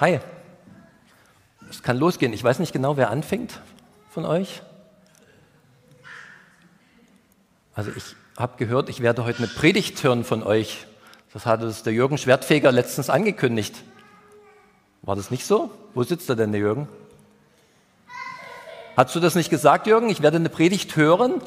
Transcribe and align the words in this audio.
Hi. 0.00 0.18
Es 1.70 1.84
kann 1.84 1.98
losgehen. 1.98 2.32
Ich 2.32 2.42
weiß 2.42 2.58
nicht 2.58 2.72
genau, 2.72 2.96
wer 2.96 3.10
anfängt 3.10 3.60
von 4.10 4.24
euch. 4.24 4.62
Also 7.74 7.92
ich 7.96 8.16
habe 8.36 8.56
gehört, 8.56 8.88
ich 8.88 9.02
werde 9.02 9.24
heute 9.24 9.38
eine 9.38 9.46
Predigt 9.46 10.02
hören 10.02 10.24
von 10.24 10.42
euch. 10.42 10.86
Das 11.32 11.46
hatte 11.46 11.72
der 11.84 11.92
Jürgen 11.92 12.18
Schwertfeger 12.18 12.72
letztens 12.72 13.08
angekündigt. 13.08 13.84
War 15.02 15.14
das 15.14 15.30
nicht 15.30 15.46
so? 15.46 15.70
Wo 15.94 16.02
sitzt 16.02 16.28
er 16.28 16.36
denn, 16.36 16.50
der 16.50 16.60
Jürgen? 16.60 16.88
Hast 18.96 19.14
du 19.14 19.20
das 19.20 19.36
nicht 19.36 19.50
gesagt, 19.50 19.86
Jürgen? 19.86 20.10
Ich 20.10 20.22
werde 20.22 20.38
eine 20.38 20.48
Predigt 20.48 20.96
hören. 20.96 21.40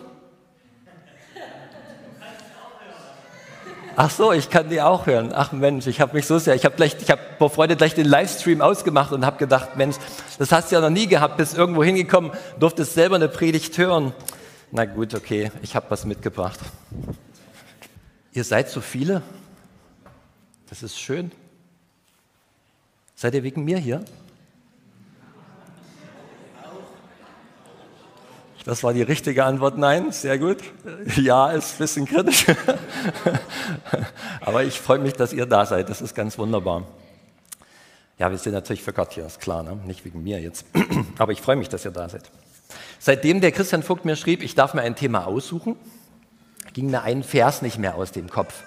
Ach 4.00 4.12
so, 4.12 4.32
ich 4.32 4.52
kann 4.52 4.70
die 4.70 4.80
auch 4.80 5.08
hören. 5.08 5.32
Ach 5.34 5.52
Mensch, 5.52 5.88
ich 5.88 6.00
habe 6.00 6.16
mich 6.16 6.28
so 6.28 6.38
sehr, 6.38 6.54
ich 6.54 6.66
habe 6.66 6.86
habe 6.86 7.22
vor 7.40 7.50
Freude 7.50 7.76
gleich 7.76 7.96
den 7.96 8.06
Livestream 8.06 8.62
ausgemacht 8.62 9.12
und 9.12 9.26
habe 9.26 9.40
gedacht, 9.40 9.76
Mensch, 9.76 9.96
das 10.38 10.52
hast 10.52 10.70
du 10.70 10.76
ja 10.76 10.82
noch 10.82 10.92
nie 10.92 11.08
gehabt, 11.08 11.38
bist 11.38 11.58
irgendwo 11.58 11.84
hingekommen, 11.84 12.30
durftest 12.60 12.94
selber 12.94 13.16
eine 13.16 13.28
Predigt 13.28 13.76
hören. 13.80 14.14
Na 14.70 14.86
gut, 14.86 15.16
okay, 15.16 15.52
ich 15.64 15.76
habe 15.76 15.88
was 15.90 16.06
mitgebracht. 16.06 16.60
Ihr 18.34 18.44
seid 18.44 18.70
so 18.70 18.82
viele. 18.82 19.24
Das 20.70 20.84
ist 20.84 21.00
schön. 21.00 21.32
Seid 23.16 23.34
ihr 23.34 23.42
wegen 23.42 23.66
mir 23.66 23.80
hier? 23.80 24.06
Das 28.68 28.84
war 28.84 28.92
die 28.92 29.02
richtige 29.02 29.46
Antwort, 29.46 29.78
nein, 29.78 30.12
sehr 30.12 30.38
gut. 30.38 30.58
Ja, 31.16 31.52
ist 31.52 31.76
ein 31.76 31.78
bisschen 31.78 32.06
kritisch. 32.06 32.48
Aber 34.42 34.66
ich 34.66 34.78
freue 34.78 35.00
mich, 35.00 35.14
dass 35.14 35.32
ihr 35.32 35.46
da 35.46 35.66
seid, 35.66 35.88
das 35.88 36.02
ist 36.02 36.14
ganz 36.14 36.38
wunderbar. 36.38 36.84
Ja, 38.20 38.30
wir 38.30 38.38
sind 38.38 38.52
natürlich 38.52 38.84
für 38.84 38.92
Gott 38.92 39.14
hier, 39.14 39.26
ist 39.26 39.40
klar, 39.40 39.64
ne? 39.64 39.80
nicht 39.86 40.04
wegen 40.04 40.22
mir 40.22 40.42
jetzt. 40.42 40.66
Aber 41.18 41.32
ich 41.32 41.40
freue 41.40 41.56
mich, 41.56 41.70
dass 41.70 41.86
ihr 41.86 41.92
da 41.92 42.10
seid. 42.10 42.30
Seitdem 43.00 43.40
der 43.40 43.54
Christian 43.54 43.84
Vogt 43.84 44.04
mir 44.04 44.18
schrieb, 44.18 44.44
ich 44.44 44.54
darf 44.54 44.74
mir 44.74 44.82
ein 44.82 44.98
Thema 44.98 45.28
aussuchen, 45.28 45.78
ging 46.74 46.92
mir 46.92 47.04
ein 47.04 47.24
Vers 47.24 47.62
nicht 47.62 47.78
mehr 47.78 47.96
aus 47.96 48.12
dem 48.12 48.30
Kopf. 48.30 48.66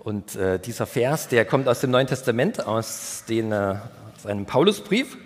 Und 0.00 0.36
äh, 0.36 0.58
dieser 0.58 0.84
Vers, 0.84 1.28
der 1.28 1.46
kommt 1.46 1.66
aus 1.66 1.80
dem 1.80 1.90
Neuen 1.92 2.08
Testament, 2.08 2.66
aus, 2.66 3.24
den, 3.26 3.52
äh, 3.52 3.76
aus 4.18 4.26
einem 4.26 4.44
Paulusbrief. 4.44 5.16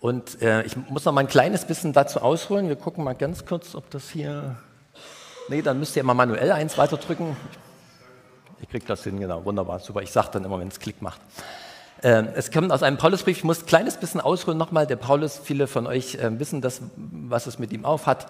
Und 0.00 0.40
äh, 0.42 0.62
ich 0.62 0.76
muss 0.76 1.04
noch 1.04 1.12
mal 1.12 1.22
ein 1.22 1.28
kleines 1.28 1.64
bisschen 1.64 1.92
dazu 1.92 2.20
ausholen. 2.20 2.68
Wir 2.68 2.76
gucken 2.76 3.02
mal 3.02 3.14
ganz 3.14 3.44
kurz, 3.44 3.74
ob 3.74 3.90
das 3.90 4.08
hier. 4.10 4.56
Nee, 5.48 5.62
dann 5.62 5.78
müsst 5.78 5.96
ihr 5.96 6.04
mal 6.04 6.14
manuell 6.14 6.52
eins 6.52 6.78
weiterdrücken. 6.78 7.36
Ich 8.60 8.68
kriege 8.68 8.84
das 8.86 9.02
hin, 9.02 9.18
genau, 9.18 9.44
wunderbar, 9.44 9.80
super. 9.80 10.02
Ich 10.02 10.12
sage 10.12 10.28
dann 10.32 10.44
immer, 10.44 10.60
wenn 10.60 10.68
es 10.68 10.78
Klick 10.78 11.02
macht. 11.02 11.20
Äh, 12.02 12.24
es 12.36 12.52
kommt 12.52 12.70
aus 12.70 12.84
einem 12.84 12.96
Paulusbrief, 12.96 13.38
ich 13.38 13.44
muss 13.44 13.62
ein 13.62 13.66
kleines 13.66 13.96
bisschen 13.96 14.20
ausholen 14.20 14.56
nochmal. 14.56 14.86
Der 14.86 14.96
Paulus, 14.96 15.40
viele 15.42 15.66
von 15.66 15.88
euch 15.88 16.14
äh, 16.14 16.38
wissen 16.38 16.60
das, 16.60 16.80
was 16.96 17.48
es 17.48 17.58
mit 17.58 17.72
ihm 17.72 17.84
aufhat. 17.84 18.26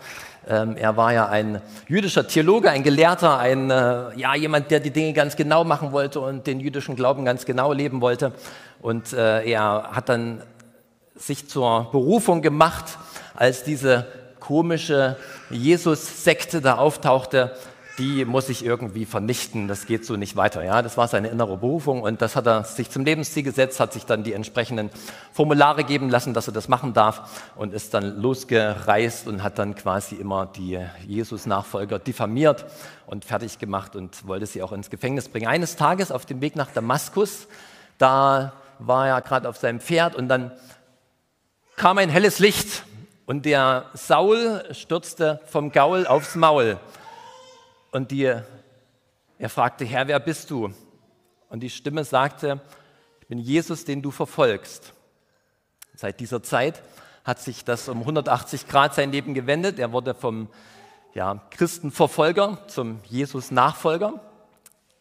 Ähm, 0.48 0.74
er 0.76 0.96
war 0.96 1.12
ja 1.12 1.28
ein 1.28 1.60
jüdischer 1.86 2.26
Theologe, 2.26 2.70
ein 2.70 2.82
Gelehrter, 2.82 3.38
ein, 3.38 3.70
äh, 3.70 4.16
ja, 4.16 4.34
jemand, 4.34 4.70
der 4.70 4.80
die 4.80 4.90
Dinge 4.90 5.12
ganz 5.12 5.36
genau 5.36 5.64
machen 5.64 5.92
wollte 5.92 6.20
und 6.20 6.46
den 6.46 6.60
jüdischen 6.60 6.96
Glauben 6.96 7.26
ganz 7.26 7.44
genau 7.44 7.74
leben 7.74 8.00
wollte. 8.00 8.32
Und 8.80 9.12
äh, 9.12 9.44
er 9.44 9.90
hat 9.92 10.08
dann 10.08 10.42
sich 11.18 11.48
zur 11.48 11.88
Berufung 11.90 12.42
gemacht, 12.42 12.98
als 13.34 13.64
diese 13.64 14.06
komische 14.40 15.16
Jesus-Sekte 15.50 16.60
da 16.60 16.76
auftauchte, 16.76 17.54
die 17.98 18.24
muss 18.24 18.48
ich 18.48 18.64
irgendwie 18.64 19.04
vernichten, 19.04 19.66
das 19.66 19.84
geht 19.84 20.06
so 20.06 20.16
nicht 20.16 20.36
weiter. 20.36 20.62
Ja, 20.62 20.82
das 20.82 20.96
war 20.96 21.08
seine 21.08 21.28
innere 21.28 21.56
Berufung 21.56 22.02
und 22.02 22.22
das 22.22 22.36
hat 22.36 22.46
er 22.46 22.62
sich 22.62 22.90
zum 22.90 23.04
Lebensziel 23.04 23.42
gesetzt, 23.42 23.80
hat 23.80 23.92
sich 23.92 24.06
dann 24.06 24.22
die 24.22 24.34
entsprechenden 24.34 24.90
Formulare 25.32 25.82
geben 25.82 26.08
lassen, 26.08 26.32
dass 26.32 26.46
er 26.46 26.52
das 26.52 26.68
machen 26.68 26.92
darf 26.94 27.50
und 27.56 27.74
ist 27.74 27.94
dann 27.94 28.20
losgereist 28.20 29.26
und 29.26 29.42
hat 29.42 29.58
dann 29.58 29.74
quasi 29.74 30.14
immer 30.14 30.46
die 30.46 30.78
Jesus-Nachfolger 31.08 31.98
diffamiert 31.98 32.66
und 33.06 33.24
fertig 33.24 33.58
gemacht 33.58 33.96
und 33.96 34.26
wollte 34.28 34.46
sie 34.46 34.62
auch 34.62 34.70
ins 34.70 34.90
Gefängnis 34.90 35.28
bringen. 35.28 35.48
Eines 35.48 35.74
Tages 35.74 36.12
auf 36.12 36.24
dem 36.24 36.40
Weg 36.40 36.54
nach 36.54 36.70
Damaskus, 36.70 37.48
da 37.98 38.52
war 38.78 39.08
er 39.08 39.20
gerade 39.22 39.48
auf 39.48 39.56
seinem 39.56 39.80
Pferd 39.80 40.14
und 40.14 40.28
dann 40.28 40.52
kam 41.78 41.96
ein 41.98 42.10
helles 42.10 42.40
Licht 42.40 42.82
und 43.24 43.46
der 43.46 43.86
Saul 43.94 44.64
stürzte 44.72 45.40
vom 45.46 45.70
Gaul 45.70 46.08
aufs 46.08 46.34
Maul. 46.34 46.76
Und 47.92 48.10
die, 48.10 48.24
er 48.24 49.48
fragte, 49.48 49.84
Herr, 49.84 50.08
wer 50.08 50.18
bist 50.18 50.50
du? 50.50 50.72
Und 51.48 51.60
die 51.60 51.70
Stimme 51.70 52.02
sagte, 52.02 52.60
ich 53.20 53.28
bin 53.28 53.38
Jesus, 53.38 53.84
den 53.84 54.02
du 54.02 54.10
verfolgst. 54.10 54.92
Seit 55.94 56.18
dieser 56.18 56.42
Zeit 56.42 56.82
hat 57.22 57.38
sich 57.38 57.64
das 57.64 57.88
um 57.88 58.00
180 58.00 58.66
Grad 58.66 58.94
sein 58.94 59.12
Leben 59.12 59.32
gewendet. 59.32 59.78
Er 59.78 59.92
wurde 59.92 60.14
vom 60.14 60.48
ja, 61.14 61.40
Christenverfolger 61.50 62.66
zum 62.66 62.98
Jesus-Nachfolger. 63.04 64.14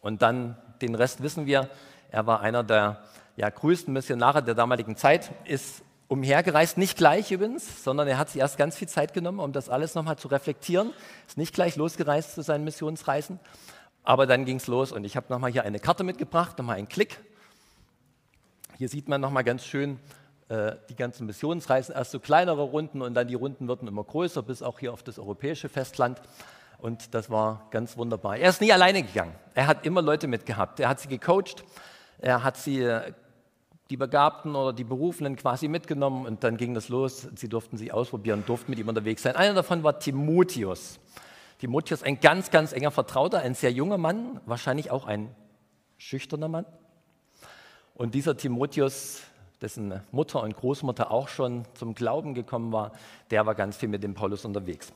Und 0.00 0.22
dann 0.22 0.56
den 0.80 0.94
Rest 0.94 1.24
wissen 1.24 1.46
wir, 1.46 1.68
er 2.12 2.26
war 2.28 2.40
einer 2.40 2.62
der 2.62 3.02
ja, 3.34 3.50
größten 3.50 3.92
Missionare 3.92 4.44
der 4.44 4.54
damaligen 4.54 4.96
Zeit, 4.96 5.32
ist 5.44 5.82
umhergereist, 6.08 6.78
nicht 6.78 6.96
gleich 6.96 7.30
übrigens, 7.30 7.84
sondern 7.84 8.08
er 8.08 8.18
hat 8.18 8.30
sich 8.30 8.40
erst 8.40 8.56
ganz 8.56 8.76
viel 8.76 8.88
Zeit 8.88 9.12
genommen, 9.12 9.40
um 9.40 9.52
das 9.52 9.68
alles 9.68 9.94
nochmal 9.94 10.16
zu 10.16 10.28
reflektieren. 10.28 10.92
Ist 11.26 11.36
nicht 11.36 11.54
gleich 11.54 11.76
losgereist 11.76 12.34
zu 12.34 12.42
seinen 12.42 12.64
Missionsreisen, 12.64 13.38
aber 14.02 14.26
dann 14.26 14.44
ging 14.46 14.56
es 14.56 14.66
los 14.66 14.90
und 14.90 15.04
ich 15.04 15.16
habe 15.16 15.26
nochmal 15.28 15.52
hier 15.52 15.64
eine 15.64 15.78
Karte 15.78 16.04
mitgebracht, 16.04 16.58
nochmal 16.58 16.76
einen 16.76 16.88
Klick. 16.88 17.20
Hier 18.78 18.88
sieht 18.88 19.08
man 19.08 19.20
nochmal 19.20 19.44
ganz 19.44 19.64
schön 19.64 19.98
äh, 20.48 20.76
die 20.88 20.96
ganzen 20.96 21.26
Missionsreisen, 21.26 21.94
erst 21.94 22.12
so 22.12 22.20
kleinere 22.20 22.62
Runden 22.62 23.02
und 23.02 23.12
dann 23.14 23.28
die 23.28 23.34
Runden 23.34 23.68
wurden 23.68 23.86
immer 23.86 24.04
größer, 24.04 24.42
bis 24.42 24.62
auch 24.62 24.78
hier 24.78 24.94
auf 24.94 25.02
das 25.02 25.18
europäische 25.18 25.68
Festland. 25.68 26.22
Und 26.78 27.12
das 27.12 27.28
war 27.28 27.66
ganz 27.70 27.96
wunderbar. 27.96 28.36
Er 28.36 28.50
ist 28.50 28.60
nie 28.60 28.72
alleine 28.72 29.02
gegangen. 29.02 29.34
Er 29.54 29.66
hat 29.66 29.84
immer 29.84 30.00
Leute 30.00 30.28
mitgehabt. 30.28 30.78
Er 30.78 30.88
hat 30.88 31.00
sie 31.00 31.08
gecoacht. 31.08 31.64
Er 32.20 32.44
hat 32.44 32.56
sie 32.56 32.82
äh, 32.82 33.12
die 33.90 33.96
Begabten 33.96 34.54
oder 34.54 34.72
die 34.72 34.84
Berufenen 34.84 35.36
quasi 35.36 35.66
mitgenommen 35.68 36.26
und 36.26 36.44
dann 36.44 36.56
ging 36.56 36.74
das 36.74 36.88
los. 36.88 37.28
Sie 37.34 37.48
durften 37.48 37.78
sich 37.78 37.92
ausprobieren, 37.92 38.44
durften 38.46 38.70
mit 38.70 38.78
ihm 38.78 38.88
unterwegs 38.88 39.22
sein. 39.22 39.34
Einer 39.34 39.54
davon 39.54 39.82
war 39.82 39.98
Timotheus. 39.98 41.00
Timotheus, 41.58 42.02
ein 42.02 42.20
ganz, 42.20 42.50
ganz 42.50 42.72
enger 42.72 42.90
Vertrauter, 42.90 43.40
ein 43.40 43.54
sehr 43.54 43.72
junger 43.72 43.98
Mann, 43.98 44.40
wahrscheinlich 44.46 44.90
auch 44.90 45.06
ein 45.06 45.34
schüchterner 45.96 46.48
Mann. 46.48 46.66
Und 47.94 48.14
dieser 48.14 48.36
Timotheus, 48.36 49.22
dessen 49.60 50.00
Mutter 50.12 50.42
und 50.42 50.54
Großmutter 50.54 51.10
auch 51.10 51.28
schon 51.28 51.64
zum 51.74 51.94
Glauben 51.94 52.34
gekommen 52.34 52.72
war, 52.72 52.92
der 53.30 53.44
war 53.46 53.54
ganz 53.54 53.76
viel 53.76 53.88
mit 53.88 54.04
dem 54.04 54.14
Paulus 54.14 54.44
unterwegs. 54.44 54.92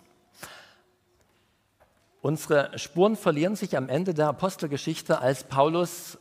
Unsere 2.20 2.78
Spuren 2.78 3.16
verlieren 3.16 3.56
sich 3.56 3.76
am 3.76 3.88
Ende 3.88 4.14
der 4.14 4.28
Apostelgeschichte, 4.28 5.18
als 5.18 5.42
Paulus 5.42 6.18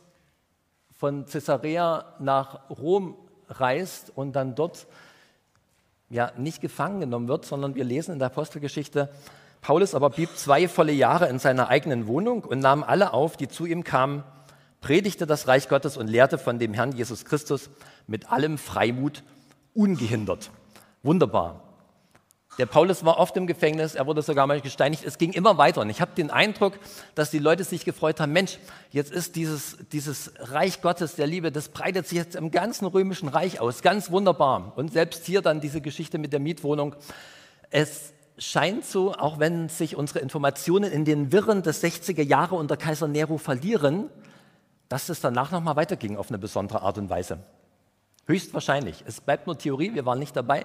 von 1.02 1.26
Caesarea 1.26 2.04
nach 2.20 2.70
Rom 2.70 3.16
reist 3.48 4.12
und 4.14 4.34
dann 4.36 4.54
dort 4.54 4.86
ja 6.10 6.30
nicht 6.36 6.60
gefangen 6.60 7.00
genommen 7.00 7.26
wird, 7.26 7.44
sondern 7.44 7.74
wir 7.74 7.82
lesen 7.82 8.12
in 8.12 8.18
der 8.20 8.26
Apostelgeschichte, 8.26 9.08
Paulus 9.62 9.96
aber 9.96 10.10
blieb 10.10 10.28
zwei 10.36 10.68
volle 10.68 10.92
Jahre 10.92 11.26
in 11.26 11.40
seiner 11.40 11.66
eigenen 11.66 12.06
Wohnung 12.06 12.44
und 12.44 12.60
nahm 12.60 12.84
alle 12.84 13.12
auf, 13.14 13.36
die 13.36 13.48
zu 13.48 13.66
ihm 13.66 13.82
kamen, 13.82 14.22
predigte 14.80 15.26
das 15.26 15.48
Reich 15.48 15.68
Gottes 15.68 15.96
und 15.96 16.06
lehrte 16.06 16.38
von 16.38 16.60
dem 16.60 16.72
Herrn 16.72 16.92
Jesus 16.92 17.24
Christus 17.24 17.68
mit 18.06 18.30
allem 18.30 18.56
Freimut 18.56 19.24
ungehindert. 19.74 20.52
Wunderbar. 21.02 21.64
Der 22.58 22.66
Paulus 22.66 23.02
war 23.02 23.18
oft 23.18 23.34
im 23.38 23.46
Gefängnis, 23.46 23.94
er 23.94 24.06
wurde 24.06 24.20
sogar 24.20 24.46
mal 24.46 24.60
gesteinigt. 24.60 25.04
Es 25.04 25.16
ging 25.16 25.32
immer 25.32 25.56
weiter. 25.56 25.80
Und 25.80 25.88
ich 25.88 26.02
habe 26.02 26.12
den 26.14 26.30
Eindruck, 26.30 26.74
dass 27.14 27.30
die 27.30 27.38
Leute 27.38 27.64
sich 27.64 27.86
gefreut 27.86 28.20
haben, 28.20 28.32
Mensch, 28.32 28.58
jetzt 28.90 29.10
ist 29.10 29.36
dieses, 29.36 29.78
dieses 29.90 30.32
Reich 30.38 30.82
Gottes 30.82 31.14
der 31.14 31.26
Liebe, 31.26 31.50
das 31.50 31.70
breitet 31.70 32.06
sich 32.06 32.18
jetzt 32.18 32.36
im 32.36 32.50
ganzen 32.50 32.84
römischen 32.86 33.28
Reich 33.28 33.58
aus. 33.58 33.80
Ganz 33.80 34.10
wunderbar. 34.10 34.72
Und 34.76 34.92
selbst 34.92 35.24
hier 35.24 35.40
dann 35.40 35.62
diese 35.62 35.80
Geschichte 35.80 36.18
mit 36.18 36.34
der 36.34 36.40
Mietwohnung. 36.40 36.94
Es 37.70 38.12
scheint 38.36 38.84
so, 38.84 39.14
auch 39.14 39.38
wenn 39.38 39.70
sich 39.70 39.96
unsere 39.96 40.18
Informationen 40.18 40.92
in 40.92 41.06
den 41.06 41.32
Wirren 41.32 41.62
des 41.62 41.82
60er 41.82 42.22
Jahre 42.22 42.56
unter 42.56 42.76
Kaiser 42.76 43.08
Nero 43.08 43.38
verlieren, 43.38 44.10
dass 44.90 45.08
es 45.08 45.22
danach 45.22 45.52
nochmal 45.52 45.76
weiterging 45.76 46.18
auf 46.18 46.28
eine 46.28 46.38
besondere 46.38 46.82
Art 46.82 46.98
und 46.98 47.08
Weise. 47.08 47.38
Höchstwahrscheinlich. 48.26 49.04
Es 49.06 49.20
bleibt 49.20 49.46
nur 49.46 49.58
Theorie, 49.58 49.94
wir 49.94 50.06
waren 50.06 50.18
nicht 50.18 50.36
dabei. 50.36 50.64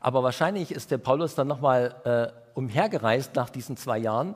Aber 0.00 0.22
wahrscheinlich 0.22 0.70
ist 0.70 0.90
der 0.90 0.98
Paulus 0.98 1.34
dann 1.34 1.48
nochmal 1.48 1.94
äh, 2.04 2.56
umhergereist 2.56 3.34
nach 3.34 3.50
diesen 3.50 3.76
zwei 3.76 3.98
Jahren. 3.98 4.34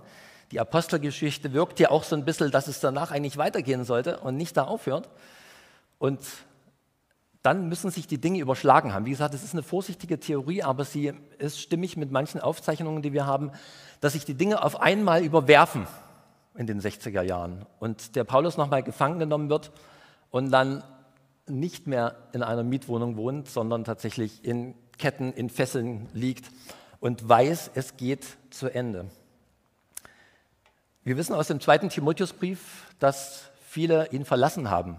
Die 0.52 0.60
Apostelgeschichte 0.60 1.52
wirkt 1.52 1.80
ja 1.80 1.90
auch 1.90 2.04
so 2.04 2.14
ein 2.16 2.24
bisschen, 2.24 2.50
dass 2.50 2.68
es 2.68 2.80
danach 2.80 3.10
eigentlich 3.10 3.36
weitergehen 3.36 3.84
sollte 3.84 4.20
und 4.20 4.36
nicht 4.36 4.56
da 4.56 4.64
aufhört. 4.64 5.08
Und 5.98 6.20
dann 7.42 7.68
müssen 7.68 7.90
sich 7.90 8.06
die 8.08 8.18
Dinge 8.18 8.40
überschlagen 8.40 8.92
haben. 8.92 9.06
Wie 9.06 9.10
gesagt, 9.10 9.32
es 9.32 9.44
ist 9.44 9.52
eine 9.52 9.62
vorsichtige 9.62 10.18
Theorie, 10.18 10.62
aber 10.62 10.84
sie 10.84 11.12
ist 11.38 11.60
stimmig 11.60 11.96
mit 11.96 12.10
manchen 12.10 12.40
Aufzeichnungen, 12.40 13.02
die 13.02 13.12
wir 13.12 13.26
haben, 13.26 13.52
dass 14.00 14.14
sich 14.14 14.24
die 14.24 14.34
Dinge 14.34 14.62
auf 14.62 14.80
einmal 14.80 15.22
überwerfen 15.22 15.86
in 16.56 16.66
den 16.66 16.80
60er 16.80 17.22
Jahren 17.22 17.64
und 17.78 18.16
der 18.16 18.24
Paulus 18.24 18.56
nochmal 18.56 18.82
gefangen 18.82 19.20
genommen 19.20 19.48
wird 19.48 19.70
und 20.30 20.50
dann 20.50 20.82
nicht 21.48 21.86
mehr 21.86 22.16
in 22.32 22.42
einer 22.42 22.62
Mietwohnung 22.62 23.16
wohnt, 23.16 23.48
sondern 23.48 23.84
tatsächlich 23.84 24.44
in 24.44 24.74
Ketten, 24.98 25.32
in 25.32 25.50
Fesseln 25.50 26.08
liegt 26.12 26.50
und 27.00 27.28
weiß, 27.28 27.70
es 27.74 27.96
geht 27.96 28.26
zu 28.50 28.68
Ende. 28.68 29.10
Wir 31.04 31.16
wissen 31.16 31.34
aus 31.34 31.46
dem 31.48 31.60
zweiten 31.60 31.88
Timotheusbrief, 31.88 32.92
dass 32.98 33.50
viele 33.60 34.10
ihn 34.10 34.24
verlassen 34.24 34.70
haben. 34.70 34.96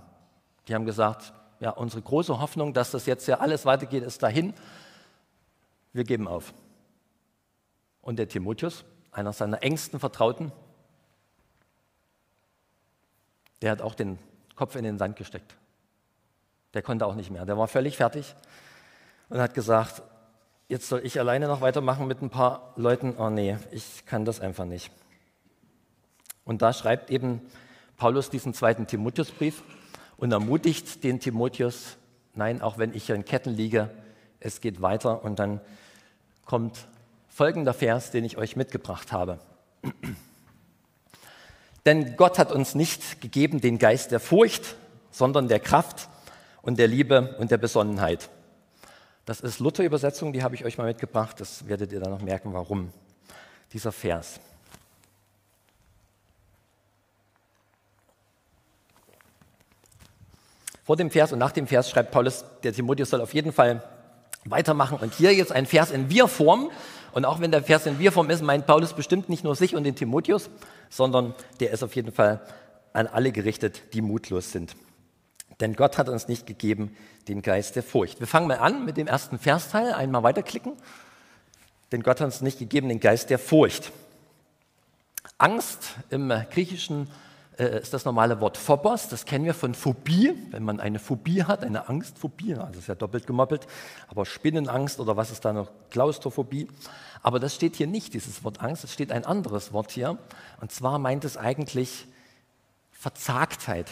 Die 0.67 0.75
haben 0.75 0.85
gesagt, 0.85 1.33
ja, 1.59 1.71
unsere 1.71 2.01
große 2.01 2.39
Hoffnung, 2.39 2.73
dass 2.73 2.91
das 2.91 3.05
jetzt 3.07 3.27
ja 3.27 3.39
alles 3.39 3.65
weitergeht, 3.65 4.03
ist 4.03 4.23
dahin. 4.23 4.53
Wir 5.91 6.03
geben 6.03 6.27
auf. 6.27 6.53
Und 8.01 8.19
der 8.19 8.29
Timotheus, 8.29 8.85
einer 9.11 9.33
seiner 9.33 9.63
engsten 9.63 9.99
Vertrauten, 9.99 10.51
der 13.61 13.71
hat 13.71 13.81
auch 13.81 13.95
den 13.95 14.19
Kopf 14.55 14.75
in 14.75 14.83
den 14.83 14.97
Sand 14.97 15.15
gesteckt. 15.15 15.57
Der 16.77 16.83
konnte 16.83 17.07
auch 17.07 17.15
nicht 17.15 17.31
mehr. 17.31 17.43
Der 17.43 17.57
war 17.57 17.67
völlig 17.67 17.97
fertig 17.97 18.35
und 19.29 19.39
hat 19.39 19.55
gesagt, 19.55 20.03
jetzt 20.67 20.87
soll 20.87 21.03
ich 21.03 21.19
alleine 21.19 21.47
noch 21.47 21.59
weitermachen 21.59 22.05
mit 22.05 22.21
ein 22.21 22.29
paar 22.29 22.71
Leuten. 22.75 23.15
Oh 23.17 23.31
nee, 23.31 23.57
ich 23.71 24.05
kann 24.05 24.25
das 24.25 24.39
einfach 24.39 24.65
nicht. 24.65 24.91
Und 26.45 26.61
da 26.61 26.73
schreibt 26.73 27.09
eben 27.09 27.41
Paulus 27.97 28.29
diesen 28.29 28.53
zweiten 28.53 28.85
Timotheusbrief 28.85 29.63
und 30.17 30.31
ermutigt 30.31 31.03
den 31.03 31.19
Timotheus, 31.19 31.97
nein, 32.35 32.61
auch 32.61 32.77
wenn 32.77 32.93
ich 32.93 33.07
hier 33.07 33.15
in 33.15 33.25
Ketten 33.25 33.55
liege, 33.55 33.89
es 34.39 34.61
geht 34.61 34.79
weiter. 34.79 35.23
Und 35.23 35.39
dann 35.39 35.61
kommt 36.45 36.87
folgender 37.27 37.73
Vers, 37.73 38.11
den 38.11 38.23
ich 38.23 38.37
euch 38.37 38.55
mitgebracht 38.55 39.11
habe. 39.11 39.39
Denn 41.87 42.15
Gott 42.17 42.37
hat 42.37 42.51
uns 42.51 42.75
nicht 42.75 43.19
gegeben 43.19 43.61
den 43.61 43.79
Geist 43.79 44.11
der 44.11 44.19
Furcht, 44.19 44.75
sondern 45.09 45.47
der 45.47 45.59
Kraft 45.59 46.07
und 46.67 46.77
der 46.77 46.89
Liebe 46.89 47.33
und 47.39 47.49
der 47.49 47.57
Besonnenheit. 47.57 48.29
Das 49.23 49.39
ist 49.39 49.59
Luther-Übersetzung, 49.59 50.33
die 50.33 50.43
habe 50.43 50.53
ich 50.53 50.65
euch 50.65 50.77
mal 50.77 50.83
mitgebracht. 50.83 51.39
Das 51.39 51.65
werdet 51.69 51.93
ihr 51.93 52.01
dann 52.01 52.11
noch 52.11 52.21
merken, 52.21 52.53
warum. 52.53 52.91
Dieser 53.71 53.93
Vers. 53.93 54.41
Vor 60.83 60.97
dem 60.97 61.09
Vers 61.09 61.31
und 61.31 61.39
nach 61.39 61.53
dem 61.53 61.67
Vers 61.67 61.89
schreibt 61.89 62.11
Paulus, 62.11 62.43
der 62.63 62.73
Timotheus 62.73 63.11
soll 63.11 63.21
auf 63.21 63.33
jeden 63.33 63.53
Fall 63.53 63.81
weitermachen. 64.43 64.97
Und 64.97 65.13
hier 65.13 65.33
jetzt 65.33 65.53
ein 65.53 65.65
Vers 65.65 65.91
in 65.91 66.09
Wir-Form. 66.09 66.69
Und 67.13 67.23
auch 67.23 67.39
wenn 67.39 67.51
der 67.51 67.63
Vers 67.63 67.85
in 67.85 67.97
Wir-Form 67.97 68.29
ist, 68.29 68.43
meint 68.43 68.67
Paulus 68.67 68.91
bestimmt 68.91 69.29
nicht 69.29 69.45
nur 69.45 69.55
sich 69.55 69.73
und 69.73 69.85
den 69.85 69.95
Timotheus, 69.95 70.49
sondern 70.89 71.33
der 71.61 71.71
ist 71.71 71.81
auf 71.81 71.95
jeden 71.95 72.11
Fall 72.11 72.41
an 72.91 73.07
alle 73.07 73.31
gerichtet, 73.31 73.93
die 73.93 74.01
mutlos 74.01 74.51
sind. 74.51 74.75
Denn 75.59 75.73
Gott 75.73 75.97
hat 75.97 76.09
uns 76.09 76.27
nicht 76.27 76.45
gegeben 76.45 76.95
den 77.27 77.41
Geist 77.41 77.75
der 77.75 77.83
Furcht. 77.83 78.19
Wir 78.19 78.27
fangen 78.27 78.47
mal 78.47 78.59
an 78.59 78.85
mit 78.85 78.97
dem 78.97 79.07
ersten 79.07 79.39
Versteil, 79.39 79.93
einmal 79.93 80.23
weiterklicken. 80.23 80.73
Denn 81.91 82.03
Gott 82.03 82.19
hat 82.19 82.25
uns 82.25 82.41
nicht 82.41 82.59
gegeben 82.59 82.89
den 82.89 82.99
Geist 82.99 83.29
der 83.29 83.39
Furcht. 83.39 83.91
Angst 85.37 85.95
im 86.09 86.29
Griechischen 86.51 87.09
äh, 87.57 87.79
ist 87.81 87.93
das 87.93 88.05
normale 88.05 88.39
Wort 88.39 88.57
Phobos, 88.57 89.07
das 89.07 89.25
kennen 89.25 89.45
wir 89.45 89.53
von 89.53 89.73
Phobie, 89.73 90.33
wenn 90.51 90.63
man 90.63 90.79
eine 90.79 90.99
Phobie 90.99 91.43
hat, 91.43 91.63
eine 91.63 91.89
Angstphobie, 91.89 92.55
also 92.55 92.79
ist 92.79 92.87
ja 92.87 92.95
doppelt 92.95 93.25
gemoppelt, 93.25 93.67
aber 94.07 94.25
Spinnenangst 94.25 94.99
oder 94.99 95.17
was 95.17 95.31
ist 95.31 95.43
da 95.43 95.53
noch, 95.53 95.69
Klaustrophobie. 95.89 96.67
Aber 97.23 97.39
das 97.39 97.55
steht 97.55 97.75
hier 97.75 97.87
nicht, 97.87 98.13
dieses 98.13 98.43
Wort 98.43 98.61
Angst, 98.61 98.83
es 98.83 98.93
steht 98.93 99.11
ein 99.11 99.25
anderes 99.25 99.73
Wort 99.73 99.91
hier. 99.91 100.17
Und 100.61 100.71
zwar 100.71 100.99
meint 100.99 101.25
es 101.25 101.35
eigentlich 101.35 102.05
Verzagtheit 102.91 103.87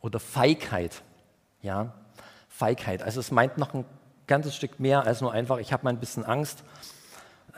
oder 0.00 0.20
Feigheit. 0.20 1.02
Ja, 1.62 1.92
Feigheit. 2.48 3.02
Also 3.02 3.20
es 3.20 3.30
meint 3.30 3.58
noch 3.58 3.74
ein 3.74 3.84
ganzes 4.26 4.54
Stück 4.54 4.78
mehr 4.80 5.06
als 5.06 5.20
nur 5.20 5.32
einfach, 5.32 5.58
ich 5.58 5.72
habe 5.72 5.84
mal 5.84 5.90
ein 5.90 6.00
bisschen 6.00 6.24
Angst 6.24 6.62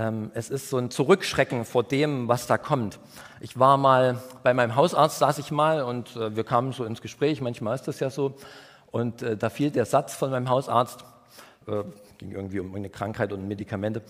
ähm, 0.01 0.31
es 0.35 0.49
ist 0.49 0.71
so 0.71 0.79
ein 0.79 0.91
Zurückschrecken 0.91 1.67
vor 1.67 1.83
dem, 1.83 2.27
was 2.27 2.47
da 2.47 2.57
kommt. 2.57 2.99
Ich 3.41 3.59
war 3.59 3.77
mal 3.77 4.23
bei 4.43 4.55
meinem 4.55 4.75
Hausarzt, 4.75 5.19
saß 5.19 5.39
ich 5.39 5.51
mal 5.51 5.83
und 5.83 6.17
äh, 6.17 6.35
wir 6.35 6.45
kamen 6.45 6.73
so 6.73 6.85
ins 6.85 7.03
Gespräch, 7.03 7.43
manchmal 7.43 7.75
ist 7.75 7.87
das 7.87 8.01
ja 8.01 8.09
so. 8.09 8.35
Und 8.91 9.21
äh, 9.21 9.37
da 9.37 9.51
fiel 9.51 9.71
der 9.71 9.85
Satz 9.85 10.15
von 10.15 10.31
meinem 10.31 10.49
Hausarzt, 10.49 11.05
äh, 11.67 11.83
ging 12.17 12.33
irgendwie 12.33 12.61
um 12.61 12.75
eine 12.75 12.89
Krankheit 12.89 13.33
und 13.33 13.47
Medikamente, 13.47 14.03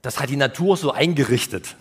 das 0.00 0.18
hat 0.18 0.30
die 0.30 0.36
Natur 0.36 0.78
so 0.78 0.92
eingerichtet. 0.92 1.76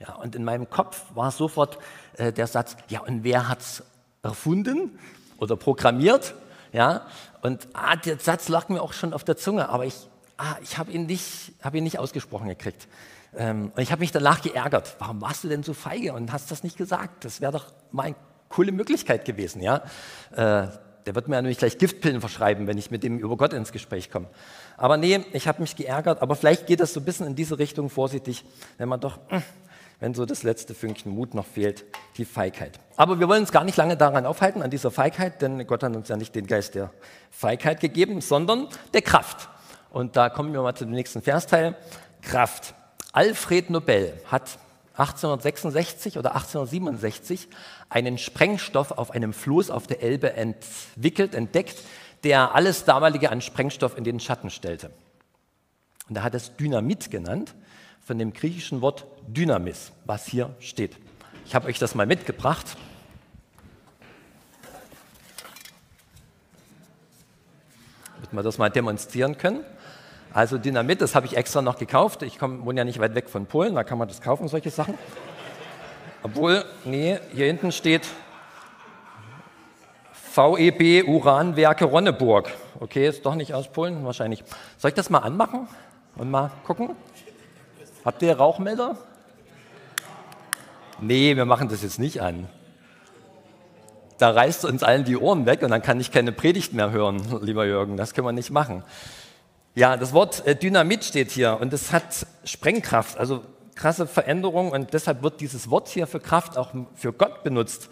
Ja, 0.00 0.14
und 0.16 0.34
in 0.34 0.42
meinem 0.42 0.68
Kopf 0.68 1.04
war 1.14 1.30
sofort 1.30 1.78
der 2.18 2.48
Satz, 2.48 2.76
ja, 2.88 3.00
und 3.00 3.22
wer 3.22 3.48
hat 3.48 3.60
es 3.60 3.84
erfunden 4.24 4.98
oder 5.38 5.56
programmiert? 5.56 6.34
Ja, 6.72 7.06
und 7.42 7.68
ah, 7.72 7.96
der 7.96 8.18
Satz 8.18 8.48
lag 8.48 8.68
mir 8.68 8.82
auch 8.82 8.92
schon 8.92 9.12
auf 9.12 9.24
der 9.24 9.36
Zunge, 9.36 9.68
aber 9.68 9.86
ich 9.86 10.08
ah, 10.36 10.56
ich 10.62 10.78
habe 10.78 10.92
ihn, 10.92 11.06
nicht, 11.06 11.52
hab 11.62 11.74
ihn 11.74 11.84
nicht 11.84 11.98
ausgesprochen 11.98 12.48
gekriegt. 12.48 12.88
Ähm, 13.36 13.72
und 13.74 13.82
ich 13.82 13.90
habe 13.90 14.00
mich 14.00 14.12
danach 14.12 14.42
geärgert. 14.42 14.96
Warum 14.98 15.20
warst 15.20 15.44
du 15.44 15.48
denn 15.48 15.62
so 15.62 15.74
feige 15.74 16.12
und 16.12 16.32
hast 16.32 16.50
das 16.50 16.62
nicht 16.62 16.76
gesagt? 16.76 17.24
Das 17.24 17.40
wäre 17.40 17.52
doch 17.52 17.66
mal 17.90 18.04
eine 18.04 18.16
coole 18.48 18.72
Möglichkeit 18.72 19.24
gewesen. 19.24 19.60
Ja? 19.60 19.82
Äh, 20.32 20.68
der 21.06 21.14
wird 21.14 21.28
mir 21.28 21.34
ja 21.36 21.42
nämlich 21.42 21.58
gleich 21.58 21.76
Giftpillen 21.76 22.20
verschreiben, 22.20 22.66
wenn 22.66 22.78
ich 22.78 22.90
mit 22.90 23.02
dem 23.02 23.18
über 23.18 23.36
Gott 23.36 23.52
ins 23.52 23.72
Gespräch 23.72 24.10
komme. 24.10 24.28
Aber 24.76 24.96
nee, 24.96 25.24
ich 25.32 25.46
habe 25.48 25.60
mich 25.60 25.76
geärgert. 25.76 26.22
Aber 26.22 26.34
vielleicht 26.34 26.66
geht 26.66 26.80
das 26.80 26.94
so 26.94 27.00
ein 27.00 27.04
bisschen 27.04 27.26
in 27.26 27.34
diese 27.34 27.58
Richtung, 27.58 27.90
vorsichtig, 27.90 28.44
wenn 28.78 28.88
man 28.88 29.00
doch, 29.00 29.18
hm, 29.28 29.42
wenn 30.00 30.14
so 30.14 30.26
das 30.26 30.42
letzte 30.42 30.74
Fünkchen 30.74 31.12
Mut 31.12 31.34
noch 31.34 31.46
fehlt, 31.46 31.84
die 32.16 32.24
Feigheit. 32.24 32.78
Aber 32.96 33.20
wir 33.20 33.28
wollen 33.28 33.42
uns 33.42 33.52
gar 33.52 33.64
nicht 33.64 33.76
lange 33.76 33.96
daran 33.96 34.26
aufhalten, 34.26 34.62
an 34.62 34.70
dieser 34.70 34.90
Feigheit, 34.90 35.40
denn 35.42 35.66
Gott 35.66 35.82
hat 35.82 35.94
uns 35.94 36.08
ja 36.08 36.16
nicht 36.16 36.34
den 36.34 36.46
Geist 36.46 36.74
der 36.74 36.90
Feigheit 37.30 37.80
gegeben, 37.80 38.20
sondern 38.20 38.68
der 38.92 39.02
Kraft. 39.02 39.48
Und 39.90 40.16
da 40.16 40.28
kommen 40.28 40.52
wir 40.52 40.62
mal 40.62 40.74
zu 40.74 40.84
dem 40.84 40.92
nächsten 40.92 41.22
Versteil. 41.22 41.76
Kraft. 42.22 42.74
Alfred 43.12 43.70
Nobel 43.70 44.12
hat 44.26 44.58
1866 44.96 46.18
oder 46.18 46.34
1867 46.34 47.48
einen 47.88 48.18
Sprengstoff 48.18 48.92
auf 48.92 49.10
einem 49.10 49.32
Floß 49.32 49.70
auf 49.70 49.86
der 49.86 50.02
Elbe 50.02 50.32
entwickelt, 50.34 51.34
entdeckt, 51.34 51.82
der 52.22 52.54
alles 52.54 52.84
damalige 52.84 53.30
an 53.30 53.40
Sprengstoff 53.40 53.96
in 53.96 54.04
den 54.04 54.20
Schatten 54.20 54.50
stellte. 54.50 54.90
Und 56.08 56.16
er 56.16 56.22
hat 56.22 56.34
es 56.34 56.56
Dynamit 56.56 57.10
genannt, 57.10 57.54
von 58.04 58.18
dem 58.18 58.32
griechischen 58.32 58.82
Wort 58.82 59.06
Dynamis, 59.26 59.92
was 60.04 60.26
hier 60.26 60.54
steht. 60.60 60.96
Ich 61.46 61.54
habe 61.54 61.68
euch 61.68 61.78
das 61.78 61.94
mal 61.94 62.06
mitgebracht. 62.06 62.76
Damit 68.16 68.32
wir 68.32 68.42
das 68.42 68.58
mal 68.58 68.70
demonstrieren 68.70 69.38
können. 69.38 69.64
Also 70.34 70.58
Dynamit, 70.58 71.00
das 71.00 71.14
habe 71.14 71.26
ich 71.26 71.36
extra 71.36 71.62
noch 71.62 71.78
gekauft. 71.78 72.22
Ich 72.22 72.38
komm, 72.38 72.66
wohne 72.66 72.80
ja 72.80 72.84
nicht 72.84 72.98
weit 72.98 73.14
weg 73.14 73.30
von 73.30 73.46
Polen, 73.46 73.76
da 73.76 73.84
kann 73.84 73.98
man 73.98 74.08
das 74.08 74.20
kaufen, 74.20 74.48
solche 74.48 74.70
Sachen. 74.70 74.98
Obwohl, 76.24 76.64
nee, 76.84 77.18
hier 77.32 77.46
hinten 77.46 77.70
steht 77.70 78.08
VEB 80.32 81.06
Uranwerke 81.06 81.84
Ronneburg. 81.84 82.50
Okay, 82.80 83.06
ist 83.06 83.24
doch 83.24 83.36
nicht 83.36 83.54
aus 83.54 83.70
Polen, 83.70 84.04
wahrscheinlich. 84.04 84.42
Soll 84.76 84.88
ich 84.88 84.94
das 84.94 85.08
mal 85.08 85.20
anmachen 85.20 85.68
und 86.16 86.30
mal 86.30 86.50
gucken? 86.64 86.96
Habt 88.04 88.20
ihr 88.20 88.36
Rauchmelder? 88.36 88.98
Nee, 91.00 91.36
wir 91.36 91.46
machen 91.46 91.70
das 91.70 91.82
jetzt 91.82 91.98
nicht 91.98 92.20
an. 92.20 92.48
Da 94.18 94.30
reißt 94.30 94.66
uns 94.66 94.82
allen 94.82 95.04
die 95.04 95.16
Ohren 95.16 95.46
weg 95.46 95.62
und 95.62 95.70
dann 95.70 95.80
kann 95.80 95.98
ich 95.98 96.12
keine 96.12 96.30
Predigt 96.30 96.74
mehr 96.74 96.90
hören, 96.90 97.22
lieber 97.40 97.64
Jürgen. 97.64 97.96
Das 97.96 98.12
können 98.12 98.26
wir 98.26 98.32
nicht 98.32 98.50
machen. 98.50 98.84
Ja, 99.74 99.96
das 99.96 100.12
Wort 100.12 100.46
äh, 100.46 100.54
Dynamit 100.54 101.02
steht 101.04 101.30
hier 101.30 101.58
und 101.58 101.72
es 101.72 101.92
hat 101.92 102.26
Sprengkraft, 102.44 103.16
also 103.16 103.42
krasse 103.74 104.06
Veränderung 104.06 104.70
und 104.70 104.92
deshalb 104.92 105.22
wird 105.22 105.40
dieses 105.40 105.70
Wort 105.70 105.88
hier 105.88 106.06
für 106.06 106.20
Kraft 106.20 106.58
auch 106.58 106.72
für 106.94 107.12
Gott 107.14 107.42
benutzt, 107.42 107.88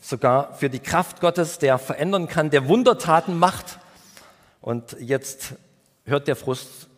sogar 0.00 0.52
für 0.52 0.68
die 0.68 0.78
Kraft 0.78 1.22
Gottes, 1.22 1.58
der 1.58 1.78
verändern 1.78 2.28
kann, 2.28 2.50
der 2.50 2.68
Wundertaten 2.68 3.38
macht. 3.38 3.78
Und 4.60 4.94
jetzt 5.00 5.54
hört 6.04 6.28
der 6.28 6.36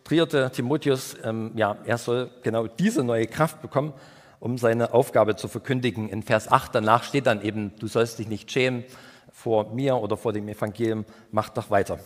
frustrierte 0.07 0.49
Timotheus, 0.51 1.17
ähm, 1.25 1.51
ja, 1.55 1.75
er 1.83 1.97
soll 1.97 2.29
genau 2.41 2.65
diese 2.65 3.03
neue 3.03 3.27
Kraft 3.27 3.61
bekommen, 3.61 3.91
um 4.39 4.57
seine 4.57 4.93
Aufgabe 4.93 5.35
zu 5.35 5.49
verkündigen. 5.49 6.07
In 6.07 6.23
Vers 6.23 6.49
8 6.49 6.73
danach 6.73 7.03
steht 7.03 7.27
dann 7.27 7.41
eben, 7.41 7.73
du 7.77 7.87
sollst 7.87 8.17
dich 8.17 8.29
nicht 8.29 8.49
schämen 8.49 8.85
vor 9.33 9.73
mir 9.73 9.97
oder 9.97 10.15
vor 10.15 10.31
dem 10.31 10.47
Evangelium, 10.47 11.03
mach 11.31 11.49
doch 11.49 11.69
weiter. 11.71 11.99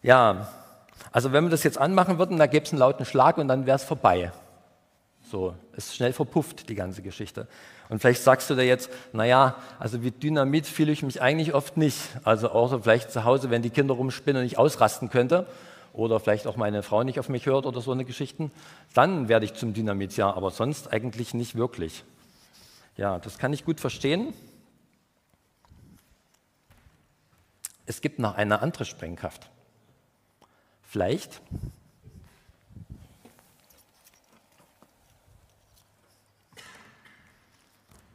Ja, 0.00 0.48
also 1.12 1.30
wenn 1.32 1.44
wir 1.44 1.50
das 1.50 1.62
jetzt 1.62 1.76
anmachen 1.76 2.18
würden, 2.18 2.38
da 2.38 2.46
gäbe 2.46 2.64
es 2.64 2.72
einen 2.72 2.78
lauten 2.78 3.04
Schlag 3.04 3.36
und 3.36 3.48
dann 3.48 3.66
wäre 3.66 3.76
es 3.76 3.84
vorbei. 3.84 4.32
So, 5.30 5.54
ist 5.76 5.94
schnell 5.94 6.14
verpufft, 6.14 6.70
die 6.70 6.74
ganze 6.74 7.02
Geschichte. 7.02 7.48
Und 7.90 7.98
vielleicht 7.98 8.22
sagst 8.22 8.48
du 8.48 8.54
dir 8.54 8.64
jetzt, 8.64 8.88
naja, 9.12 9.56
also 9.78 10.02
wie 10.02 10.10
Dynamit 10.10 10.66
fühle 10.66 10.92
ich 10.92 11.02
mich 11.02 11.20
eigentlich 11.20 11.52
oft 11.52 11.76
nicht. 11.76 11.98
Also 12.22 12.48
außer 12.48 12.80
vielleicht 12.82 13.10
zu 13.10 13.24
Hause, 13.24 13.50
wenn 13.50 13.60
die 13.60 13.68
Kinder 13.68 13.92
rumspinnen 13.92 14.40
und 14.40 14.46
ich 14.46 14.56
ausrasten 14.56 15.10
könnte. 15.10 15.46
Oder 15.94 16.20
vielleicht 16.20 16.46
auch 16.46 16.56
meine 16.56 16.82
Frau 16.82 17.02
nicht 17.04 17.18
auf 17.18 17.30
mich 17.30 17.46
hört 17.46 17.64
oder 17.64 17.80
so 17.80 17.92
eine 17.92 18.04
Geschichten. 18.04 18.50
Dann 18.92 19.28
werde 19.28 19.46
ich 19.46 19.54
zum 19.54 19.72
Dynamit, 19.72 20.18
ja, 20.18 20.30
aber 20.30 20.50
sonst 20.50 20.92
eigentlich 20.92 21.32
nicht 21.32 21.54
wirklich. 21.54 22.04
Ja, 22.98 23.18
das 23.18 23.38
kann 23.38 23.54
ich 23.54 23.64
gut 23.64 23.80
verstehen. 23.80 24.34
es 27.86 28.00
gibt 28.00 28.18
noch 28.18 28.34
eine 28.34 28.60
andere 28.60 28.84
Sprengkraft. 28.84 29.50
Vielleicht 30.82 31.40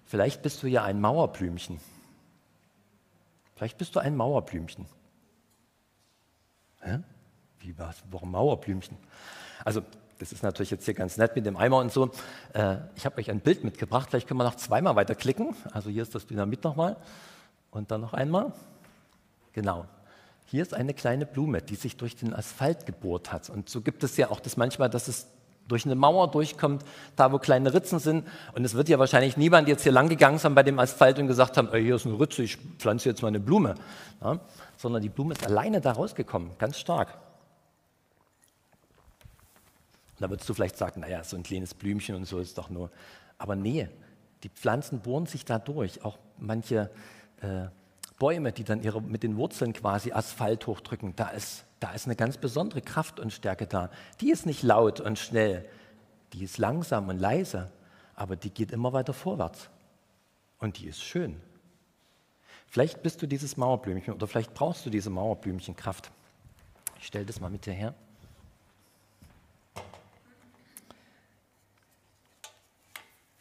Vielleicht 0.05 0.41
bist 0.41 0.63
du 0.63 0.67
ja 0.67 0.83
ein 0.83 0.99
Mauerblümchen. 0.99 1.79
Vielleicht 3.55 3.77
bist 3.77 3.95
du 3.95 3.99
ein 3.99 4.15
Mauerblümchen. 4.15 4.87
Hä? 6.81 7.03
Wie 7.59 7.77
was? 7.77 7.97
Warum 8.09 8.31
Mauerblümchen? 8.31 8.97
Also, 9.65 9.81
das 10.19 10.31
ist 10.31 10.43
natürlich 10.43 10.71
jetzt 10.71 10.85
hier 10.85 10.93
ganz 10.93 11.17
nett 11.17 11.35
mit 11.35 11.45
dem 11.45 11.55
Eimer 11.55 11.77
und 11.77 11.91
so. 11.91 12.11
Äh, 12.53 12.77
ich 12.95 13.05
habe 13.05 13.17
euch 13.19 13.29
ein 13.29 13.39
Bild 13.39 13.63
mitgebracht. 13.63 14.09
Vielleicht 14.09 14.27
können 14.27 14.39
wir 14.39 14.43
noch 14.43 14.55
zweimal 14.55 14.95
weiterklicken. 14.95 15.55
Also, 15.71 15.89
hier 15.89 16.03
ist 16.03 16.15
das 16.15 16.27
Dynamit 16.27 16.63
nochmal. 16.63 16.97
Und 17.71 17.91
dann 17.91 18.01
noch 18.01 18.13
einmal. 18.13 18.53
Genau. 19.53 19.85
Hier 20.45 20.63
ist 20.63 20.73
eine 20.73 20.93
kleine 20.93 21.25
Blume, 21.25 21.61
die 21.61 21.75
sich 21.75 21.95
durch 21.95 22.15
den 22.15 22.33
Asphalt 22.33 22.85
gebohrt 22.85 23.31
hat. 23.31 23.49
Und 23.49 23.69
so 23.69 23.81
gibt 23.81 24.03
es 24.03 24.17
ja 24.17 24.31
auch 24.31 24.39
das 24.39 24.57
manchmal, 24.57 24.89
dass 24.89 25.07
es 25.07 25.27
durch 25.69 25.85
eine 25.85 25.95
Mauer 25.95 26.29
durchkommt, 26.31 26.83
da 27.15 27.31
wo 27.31 27.37
kleine 27.37 27.73
Ritzen 27.73 27.99
sind. 27.99 28.27
Und 28.53 28.65
es 28.65 28.73
wird 28.73 28.89
ja 28.89 28.99
wahrscheinlich 28.99 29.37
niemand 29.37 29.67
jetzt 29.67 29.83
hier 29.83 29.91
lang 29.91 30.09
gegangen 30.09 30.39
sein 30.39 30.55
bei 30.55 30.63
dem 30.63 30.79
Asphalt 30.79 31.19
und 31.19 31.27
gesagt 31.27 31.55
haben, 31.57 31.69
hier 31.71 31.95
ist 31.95 32.05
eine 32.05 32.19
Ritze, 32.19 32.43
ich 32.43 32.57
pflanze 32.79 33.09
jetzt 33.09 33.21
mal 33.21 33.29
eine 33.29 33.39
Blume. 33.39 33.75
Ja, 34.21 34.39
sondern 34.75 35.01
die 35.01 35.09
Blume 35.09 35.33
ist 35.33 35.45
alleine 35.45 35.79
da 35.79 35.91
rausgekommen, 35.91 36.51
ganz 36.57 36.79
stark. 36.79 37.17
Da 40.19 40.29
würdest 40.29 40.47
du 40.49 40.53
vielleicht 40.53 40.77
sagen, 40.77 41.01
naja, 41.01 41.23
so 41.23 41.37
ein 41.37 41.43
kleines 41.43 41.73
Blümchen 41.73 42.15
und 42.15 42.25
so 42.25 42.39
ist 42.39 42.57
doch 42.57 42.69
nur. 42.69 42.91
Aber 43.37 43.55
nee, 43.55 43.89
die 44.43 44.49
Pflanzen 44.49 44.99
bohren 44.99 45.25
sich 45.25 45.45
da 45.45 45.59
durch. 45.59 46.03
Auch 46.03 46.17
manche 46.37 46.89
äh, 47.41 47.67
Bäume, 48.17 48.51
die 48.51 48.65
dann 48.65 48.83
ihre, 48.83 49.01
mit 49.01 49.23
den 49.23 49.37
Wurzeln 49.37 49.73
quasi 49.73 50.11
Asphalt 50.11 50.67
hochdrücken, 50.67 51.15
da 51.15 51.29
ist, 51.29 51.65
da 51.79 51.91
ist 51.93 52.05
eine 52.05 52.17
ganz 52.17 52.37
besondere 52.37 52.81
Kraft 52.81 53.19
und 53.19 53.31
Stärke 53.31 53.65
da. 53.65 53.89
Die 54.19 54.29
ist 54.29 54.45
nicht 54.45 54.61
laut 54.61 54.99
und 54.99 55.17
schnell, 55.17 55.65
die 56.33 56.43
ist 56.43 56.57
langsam 56.57 57.07
und 57.07 57.17
leise, 57.17 57.71
aber 58.15 58.35
die 58.35 58.49
geht 58.49 58.71
immer 58.71 58.91
weiter 58.91 59.13
vorwärts. 59.13 59.69
Und 60.59 60.77
die 60.79 60.87
ist 60.87 61.01
schön. 61.01 61.41
Vielleicht 62.67 63.01
bist 63.01 63.21
du 63.21 63.27
dieses 63.27 63.55
Mauerblümchen 63.55 64.13
oder 64.13 64.27
vielleicht 64.27 64.53
brauchst 64.53 64.85
du 64.85 64.89
diese 64.89 65.09
Mauerblümchenkraft. 65.09 66.11
Ich 66.99 67.07
stelle 67.07 67.25
das 67.25 67.39
mal 67.39 67.49
mit 67.49 67.65
dir 67.65 67.73
her. 67.73 67.95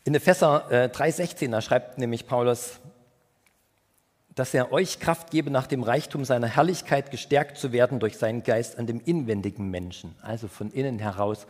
In 0.09 0.15
Epheser 0.15 0.65
äh, 0.71 0.87
3,16, 0.87 1.51
da 1.51 1.61
schreibt 1.61 1.99
nämlich 1.99 2.27
Paulus, 2.27 2.81
dass 4.35 4.55
er 4.55 4.73
euch 4.73 5.01
Kraft 5.01 5.31
gebe, 5.31 5.51
nach 5.51 5.67
dem 5.67 5.83
Reichtum 5.83 6.25
seiner 6.25 6.47
Herrlichkeit 6.47 7.11
gestärkt 7.11 7.59
zu 7.59 7.73
werden 7.73 8.01
durch 8.01 8.17
seinen 8.17 8.43
Geist 8.43 8.79
an 8.79 8.87
dem 8.87 9.01
inwendigen 9.01 9.69
Menschen, 9.71 10.15
also 10.23 10.49
von 10.49 10.71
innen 10.71 10.99
heraus 10.99 11.47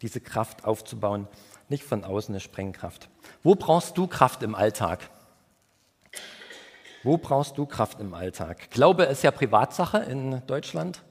diese 0.00 0.20
Kraft 0.20 0.64
aufzubauen, 0.64 1.28
nicht 1.68 1.84
von 1.84 2.02
außen 2.02 2.34
eine 2.34 2.40
Sprengkraft. 2.40 3.08
Wo 3.44 3.54
brauchst 3.54 3.96
du 3.96 4.08
Kraft 4.08 4.42
im 4.42 4.56
Alltag? 4.56 5.08
Wo 7.04 7.18
brauchst 7.18 7.56
du 7.56 7.66
Kraft 7.66 8.00
im 8.00 8.14
Alltag? 8.14 8.68
Glaube 8.72 9.04
ist 9.04 9.22
ja 9.22 9.30
Privatsache 9.30 9.98
in 9.98 10.44
Deutschland. 10.48 11.04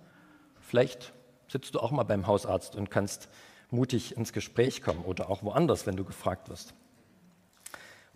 Vielleicht 0.59 1.13
sitzt 1.47 1.73
du 1.73 1.79
auch 1.79 1.91
mal 1.91 2.03
beim 2.03 2.27
Hausarzt 2.27 2.75
und 2.75 2.91
kannst 2.91 3.29
mutig 3.69 4.17
ins 4.17 4.33
Gespräch 4.33 4.81
kommen 4.81 5.05
oder 5.05 5.29
auch 5.29 5.41
woanders, 5.41 5.87
wenn 5.87 5.95
du 5.95 6.03
gefragt 6.03 6.49
wirst. 6.49 6.73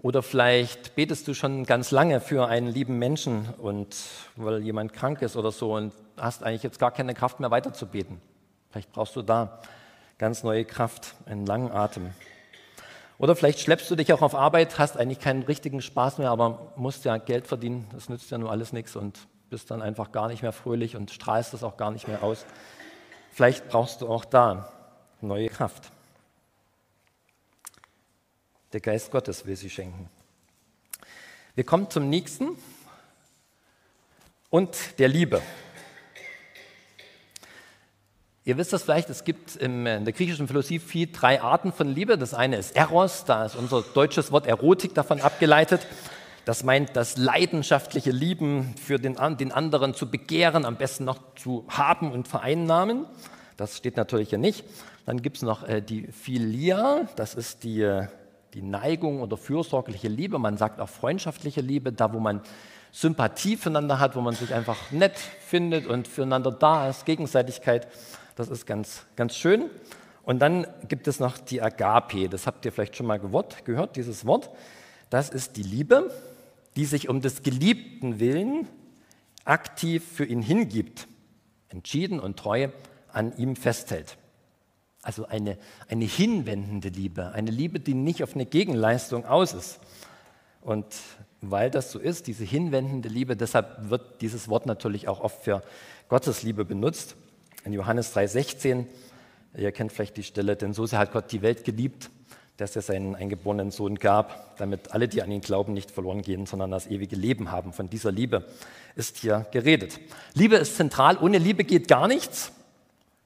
Oder 0.06 0.22
vielleicht 0.22 0.94
betest 0.94 1.28
du 1.28 1.34
schon 1.34 1.64
ganz 1.64 1.90
lange 1.90 2.22
für 2.22 2.48
einen 2.48 2.68
lieben 2.68 3.00
Menschen 3.00 3.50
und 3.58 3.96
weil 4.36 4.62
jemand 4.62 4.94
krank 4.94 5.24
ist 5.24 5.36
oder 5.36 5.52
so 5.52 5.74
und 5.74 5.94
hast 6.16 6.44
eigentlich 6.44 6.62
jetzt 6.62 6.78
gar 6.78 6.92
keine 6.92 7.16
Kraft 7.16 7.40
mehr 7.40 7.50
weiterzubeten. 7.50 8.22
Vielleicht 8.70 8.92
brauchst 8.92 9.16
du 9.16 9.24
da 9.24 9.62
ganz 10.20 10.44
neue 10.44 10.64
Kraft, 10.64 11.16
einen 11.26 11.48
langen 11.48 11.72
Atem. 11.72 12.12
Oder 13.18 13.36
vielleicht 13.36 13.62
schleppst 13.62 13.90
du 13.90 13.96
dich 13.96 14.14
auch 14.14 14.22
auf 14.22 14.36
Arbeit, 14.36 14.78
hast 14.78 14.96
eigentlich 14.96 15.22
keinen 15.22 15.42
richtigen 15.42 15.82
Spaß 15.82 16.20
mehr, 16.20 16.30
aber 16.30 16.72
musst 16.76 17.04
ja 17.04 17.18
Geld 17.18 17.48
verdienen. 17.48 17.88
Das 17.92 18.08
nützt 18.08 18.30
ja 18.30 18.38
nur 18.38 18.52
alles 18.52 18.74
nichts 18.74 18.96
und 18.96 19.18
bist 19.50 19.72
dann 19.72 19.82
einfach 19.82 20.12
gar 20.12 20.28
nicht 20.28 20.44
mehr 20.44 20.54
fröhlich 20.54 20.96
und 20.96 21.10
strahlst 21.10 21.52
das 21.52 21.64
auch 21.64 21.78
gar 21.78 21.90
nicht 21.90 22.08
mehr 22.08 22.22
aus. 22.22 22.46
Vielleicht 23.32 23.70
brauchst 23.70 24.04
du 24.04 24.08
auch 24.08 24.24
da 24.24 24.72
neue 25.20 25.50
Kraft. 25.50 25.92
Der 28.76 28.82
Geist 28.82 29.10
Gottes 29.10 29.46
will 29.46 29.56
sie 29.56 29.70
schenken. 29.70 30.10
Wir 31.56 31.64
kommen 31.64 31.90
zum 31.90 32.10
nächsten 32.10 32.58
und 34.50 35.00
der 35.00 35.08
Liebe. 35.08 35.42
Ihr 38.44 38.58
wisst 38.58 38.74
das 38.74 38.84
vielleicht, 38.84 39.10
es 39.10 39.24
gibt 39.24 39.56
in 39.56 39.86
der 39.86 40.12
griechischen 40.12 40.50
Philosophie 40.50 41.10
drei 41.10 41.42
Arten 41.42 41.72
von 41.72 41.88
Liebe. 41.88 42.18
Das 42.18 42.34
eine 42.34 42.58
ist 42.58 42.76
Eros, 42.76 43.24
da 43.24 43.46
ist 43.46 43.56
unser 43.56 43.82
deutsches 43.82 44.34
Wort 44.34 44.46
Erotik 44.46 44.94
davon 44.94 45.22
abgeleitet. 45.22 45.88
Das 46.44 46.66
meint 46.66 46.98
das 46.98 47.16
leidenschaftliche 47.16 48.12
Lieben 48.12 48.76
für 48.76 49.00
den, 49.00 49.16
den 49.38 49.54
anderen 49.54 49.94
zu 49.94 50.12
begehren, 50.12 50.66
am 50.66 50.76
besten 50.76 51.06
noch 51.06 51.34
zu 51.36 51.66
haben 51.70 52.12
und 52.12 52.28
vereinnahmen. 52.28 53.06
Das 53.56 53.78
steht 53.78 53.96
natürlich 53.96 54.32
hier 54.32 54.38
nicht. 54.38 54.66
Dann 55.06 55.22
gibt 55.22 55.38
es 55.38 55.44
noch 55.44 55.66
äh, 55.66 55.80
die 55.80 56.08
Philia, 56.08 57.08
das 57.16 57.36
ist 57.36 57.64
die 57.64 57.82
äh, 57.84 58.08
die 58.56 58.62
Neigung 58.62 59.22
oder 59.22 59.36
fürsorgliche 59.36 60.08
Liebe, 60.08 60.40
man 60.40 60.58
sagt 60.58 60.80
auch 60.80 60.88
freundschaftliche 60.90 61.60
Liebe, 61.60 61.92
da 61.92 62.14
wo 62.14 62.20
man 62.20 62.42
Sympathie 62.92 63.58
füreinander 63.58 64.00
hat, 64.00 64.16
wo 64.16 64.22
man 64.22 64.34
sich 64.34 64.54
einfach 64.54 64.92
nett 64.92 65.18
findet 65.18 65.86
und 65.86 66.08
füreinander 66.08 66.52
da 66.52 66.90
ist, 66.90 67.06
Gegenseitigkeit, 67.06 67.88
das 68.38 68.48
ist 68.48 68.66
ganz, 68.66 69.04
ganz 69.18 69.36
schön. 69.36 69.70
Und 70.24 70.40
dann 70.40 70.66
gibt 70.88 71.08
es 71.08 71.20
noch 71.20 71.38
die 71.38 71.62
Agape, 71.62 72.30
das 72.30 72.48
habt 72.48 72.64
ihr 72.66 72.72
vielleicht 72.72 72.96
schon 72.96 73.06
mal 73.06 73.20
gehört, 73.20 73.96
dieses 73.98 74.26
Wort. 74.26 74.50
Das 75.10 75.30
ist 75.30 75.58
die 75.58 75.64
Liebe, 75.64 76.10
die 76.78 76.86
sich 76.86 77.10
um 77.10 77.22
des 77.22 77.44
Geliebten 77.44 78.20
willen 78.20 78.68
aktiv 79.44 80.04
für 80.04 80.26
ihn 80.26 80.42
hingibt, 80.42 81.08
entschieden 81.68 82.22
und 82.22 82.38
treu 82.38 82.70
an 83.12 83.36
ihm 83.38 83.58
festhält. 83.58 84.18
Also 85.06 85.28
eine, 85.28 85.58
eine 85.88 86.06
hinwendende 86.06 86.90
Liebe, 86.90 87.32
eine 87.34 87.52
Liebe, 87.52 87.80
die 87.80 87.94
nicht 87.94 88.24
auf 88.24 88.34
eine 88.34 88.48
Gegenleistung 88.48 89.24
aus 89.26 89.54
ist. 89.54 89.80
Und 90.62 90.86
weil 91.42 91.70
das 91.70 91.92
so 91.92 92.00
ist, 92.00 92.26
diese 92.26 92.44
hinwendende 92.44 93.08
Liebe, 93.08 93.36
deshalb 93.36 93.92
wird 93.92 94.22
dieses 94.22 94.50
Wort 94.50 94.66
natürlich 94.66 95.08
auch 95.08 95.22
oft 95.22 95.44
für 95.44 95.62
Gottes 96.10 96.42
Liebe 96.42 96.66
benutzt. 96.66 97.16
In 97.66 97.74
Johannes 97.74 98.16
3,16, 98.16 98.86
ihr 99.56 99.72
kennt 99.72 99.92
vielleicht 99.92 100.18
die 100.18 100.24
Stelle, 100.24 100.56
denn 100.56 100.74
so 100.74 100.88
sehr 100.88 100.98
hat 100.98 101.12
Gott 101.12 101.32
die 101.32 101.44
Welt 101.44 101.66
geliebt, 101.66 102.10
dass 102.58 102.76
er 102.76 102.82
seinen 102.82 103.16
eingeborenen 103.16 103.70
Sohn 103.70 104.00
gab, 104.00 104.58
damit 104.58 104.92
alle, 104.92 105.08
die 105.08 105.22
an 105.22 105.30
ihn 105.30 105.42
glauben, 105.42 105.74
nicht 105.74 105.92
verloren 105.92 106.24
gehen, 106.24 106.48
sondern 106.48 106.72
das 106.72 106.88
ewige 106.88 107.16
Leben 107.16 107.52
haben. 107.52 107.74
Von 107.74 107.92
dieser 107.92 108.12
Liebe 108.12 108.46
ist 108.96 109.18
hier 109.18 109.46
geredet. 109.52 110.00
Liebe 110.34 110.56
ist 110.56 110.78
zentral, 110.78 111.20
ohne 111.22 111.38
Liebe 111.38 111.64
geht 111.64 111.88
gar 111.88 112.08
nichts. 112.08 112.52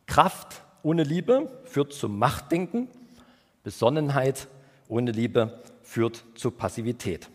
Kraft 0.08 0.62
ohne 0.84 1.04
Liebe 1.04 1.50
führt 1.66 1.94
zum 1.94 2.18
Machtdenken. 2.18 2.88
Besonnenheit 3.64 4.48
ohne 4.88 5.12
Liebe 5.12 5.62
führt 5.84 6.24
zu 6.36 6.52
Passivität. 6.52 7.30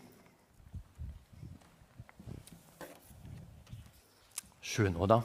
Schön, 4.61 4.95
oder? 4.95 5.23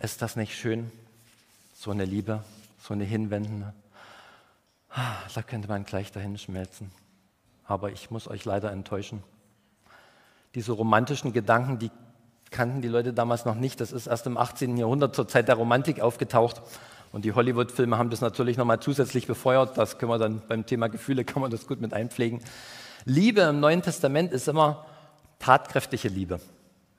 Ist 0.00 0.22
das 0.22 0.36
nicht 0.36 0.54
schön? 0.56 0.90
So 1.72 1.90
eine 1.90 2.04
Liebe, 2.04 2.44
so 2.78 2.94
eine 2.94 3.04
hinwendende. 3.04 3.72
Da 5.34 5.42
könnte 5.42 5.66
man 5.66 5.84
gleich 5.84 6.12
dahin 6.12 6.38
schmelzen. 6.38 6.92
Aber 7.64 7.90
ich 7.90 8.10
muss 8.10 8.28
euch 8.28 8.44
leider 8.44 8.70
enttäuschen. 8.70 9.22
Diese 10.54 10.72
romantischen 10.72 11.32
Gedanken, 11.32 11.78
die 11.78 11.90
kannten 12.54 12.80
die 12.80 12.88
Leute 12.88 13.12
damals 13.12 13.44
noch 13.44 13.56
nicht. 13.56 13.80
Das 13.80 13.92
ist 13.92 14.06
erst 14.06 14.26
im 14.26 14.38
18. 14.38 14.76
Jahrhundert 14.78 15.14
zur 15.14 15.28
Zeit 15.28 15.48
der 15.48 15.56
Romantik 15.56 16.00
aufgetaucht. 16.00 16.62
Und 17.12 17.24
die 17.24 17.32
Hollywood-Filme 17.32 17.98
haben 17.98 18.10
das 18.10 18.20
natürlich 18.20 18.56
nochmal 18.56 18.80
zusätzlich 18.80 19.26
befeuert. 19.26 19.76
Das 19.76 19.98
können 19.98 20.10
wir 20.10 20.18
dann 20.18 20.40
beim 20.48 20.64
Thema 20.64 20.88
Gefühle, 20.88 21.24
kann 21.24 21.42
man 21.42 21.50
das 21.50 21.66
gut 21.66 21.80
mit 21.80 21.92
einpflegen. 21.92 22.40
Liebe 23.04 23.42
im 23.42 23.60
Neuen 23.60 23.82
Testament 23.82 24.32
ist 24.32 24.48
immer 24.48 24.86
tatkräftige 25.40 26.08
Liebe. 26.08 26.40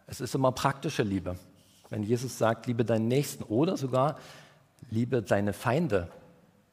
Es 0.08 0.22
ist 0.22 0.36
immer 0.36 0.52
praktische 0.52 1.04
Liebe. 1.04 1.38
Wenn 1.90 2.04
Jesus 2.04 2.38
sagt, 2.38 2.68
liebe 2.68 2.84
deinen 2.84 3.08
Nächsten 3.08 3.44
oder 3.44 3.78
sogar 3.78 4.18
liebe 4.92 5.22
deine 5.22 5.54
Feinde, 5.54 6.10